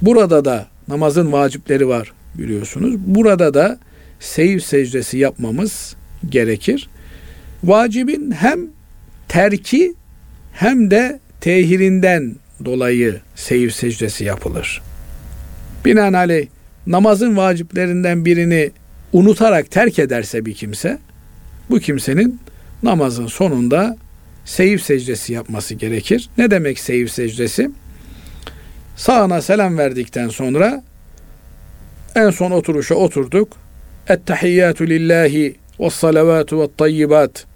[0.00, 2.94] burada da namazın vacipleri var biliyorsunuz.
[2.98, 3.78] Burada da
[4.20, 5.96] seyir secdesi yapmamız
[6.28, 6.88] gerekir.
[7.64, 8.60] Vacibin hem
[9.28, 9.94] terki
[10.52, 14.82] hem de tehirinden dolayı seyir secdesi yapılır.
[15.84, 16.46] Binaenaleyh
[16.86, 18.70] namazın vaciplerinden birini
[19.12, 20.98] unutarak terk ederse bir kimse
[21.70, 22.40] bu kimsenin
[22.82, 23.96] namazın sonunda
[24.44, 26.28] seyif secdesi yapması gerekir.
[26.38, 27.70] Ne demek seyif secdesi?
[28.96, 30.82] Sağına selam verdikten sonra
[32.14, 33.52] en son oturuşa oturduk.
[34.08, 37.51] Ettehiyyatü lillahi ve salavatu ve tayyibat.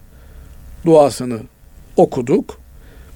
[0.87, 1.39] Duasını
[1.97, 2.59] okuduk.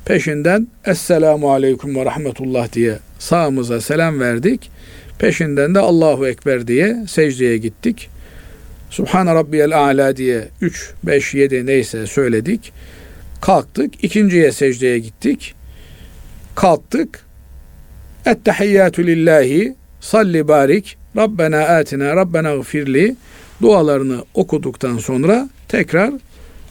[0.04, 4.70] Peşinden Esselamu Aleyküm ve Rahmetullah diye sağımıza selam verdik.
[5.18, 8.10] Peşinden de Allahu Ekber diye secdeye gittik.
[8.90, 12.72] Subhan Rabbiyel A'la diye 3, 5, 7 neyse söyledik.
[13.40, 14.04] Kalktık.
[14.04, 15.54] ikinciye secdeye gittik.
[16.54, 17.24] Kalktık.
[18.26, 23.16] Ettehiyyatü lillahi salli barik Rabbena atina Rabbena gfirli
[23.62, 26.12] dualarını okuduktan sonra tekrar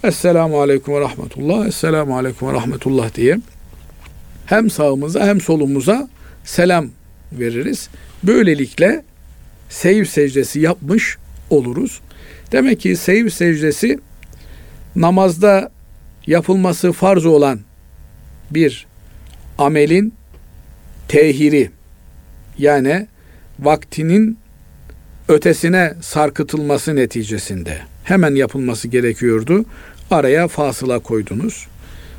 [0.04, 3.38] Esselamu Aleyküm ve Rahmetullah Esselamu Aleyküm ve Rahmetullah diye
[4.46, 6.10] hem sağımıza hem solumuza
[6.44, 6.90] selam
[7.32, 7.90] veririz.
[8.24, 9.04] Böylelikle
[9.70, 11.18] seyir secdesi yapmış
[11.50, 12.02] oluruz.
[12.52, 14.00] Demek ki seyir secdesi
[14.96, 15.72] namazda
[16.28, 17.60] yapılması farz olan
[18.52, 18.88] bir
[19.58, 20.14] amelin
[21.08, 21.72] tehiri
[22.58, 23.08] yani
[23.60, 24.38] vaktinin
[25.28, 27.78] ötesine sarkıtılması neticesinde
[28.10, 29.66] hemen yapılması gerekiyordu.
[30.12, 31.68] Araya fasıla koydunuz.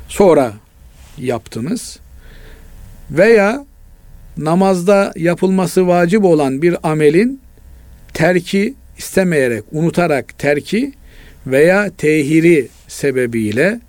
[0.07, 0.53] Sonra
[1.17, 1.99] yaptınız.
[3.11, 3.65] Veya
[4.37, 7.41] namazda yapılması vacip olan bir amelin
[8.13, 10.93] terki istemeyerek, unutarak terki
[11.47, 13.79] veya tehiri sebebiyle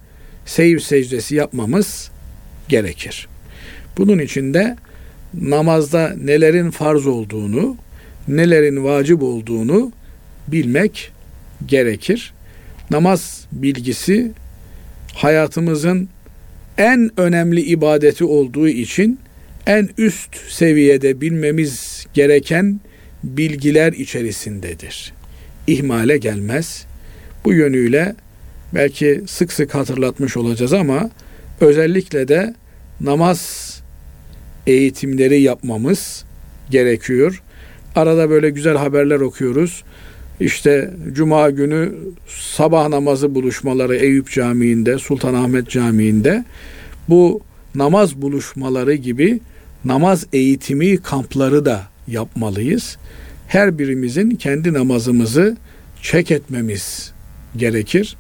[0.47, 2.11] seyir secdesi yapmamız
[2.69, 3.29] gerekir.
[3.99, 4.77] Bunun için de
[5.35, 7.77] namazda nelerin farz olduğunu,
[8.29, 9.93] nelerin vacip olduğunu
[10.49, 11.13] bilmek
[11.67, 12.35] gerekir.
[12.91, 14.33] Namaz bilgisi
[15.15, 16.09] hayatımızın
[16.79, 19.19] en önemli ibadeti olduğu için
[19.67, 22.81] en üst seviyede bilmemiz gereken
[23.25, 25.13] bilgiler içerisindedir.
[25.67, 26.87] İhmale gelmez.
[27.45, 28.15] Bu yönüyle
[28.75, 31.11] belki sık sık hatırlatmış olacağız ama
[31.61, 32.55] özellikle de
[33.01, 33.73] namaz
[34.67, 36.25] eğitimleri yapmamız
[36.71, 37.43] gerekiyor.
[37.97, 39.85] Arada böyle güzel haberler okuyoruz.
[40.43, 41.93] İşte cuma günü
[42.29, 46.45] sabah namazı buluşmaları Eyüp Camii'nde, Sultanahmet Camii'nde
[47.09, 47.41] bu
[47.75, 49.41] namaz buluşmaları gibi
[49.85, 52.97] namaz eğitimi kampları da yapmalıyız.
[53.49, 55.57] Her birimizin kendi namazımızı
[56.03, 57.13] çek etmemiz
[57.57, 58.17] gerekir.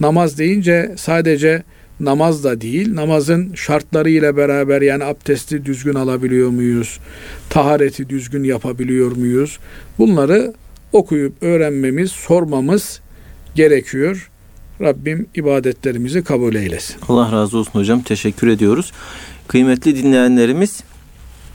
[0.00, 1.62] Namaz deyince sadece
[2.00, 6.98] namaz da değil, namazın şartları ile beraber yani abdesti düzgün alabiliyor muyuz?
[7.50, 9.58] Tahareti düzgün yapabiliyor muyuz?
[9.98, 10.54] Bunları
[10.92, 13.00] okuyup öğrenmemiz, sormamız
[13.54, 14.30] gerekiyor.
[14.80, 16.96] Rabbim ibadetlerimizi kabul eylesin.
[17.08, 18.02] Allah razı olsun hocam.
[18.02, 18.92] Teşekkür ediyoruz.
[19.48, 20.80] Kıymetli dinleyenlerimiz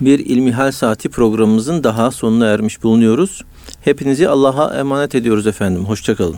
[0.02, 3.42] bir İlmihal Saati programımızın daha sonuna ermiş bulunuyoruz.
[3.82, 5.86] Hepinizi Allah'a emanet ediyoruz efendim.
[5.86, 6.38] Hoşçakalın.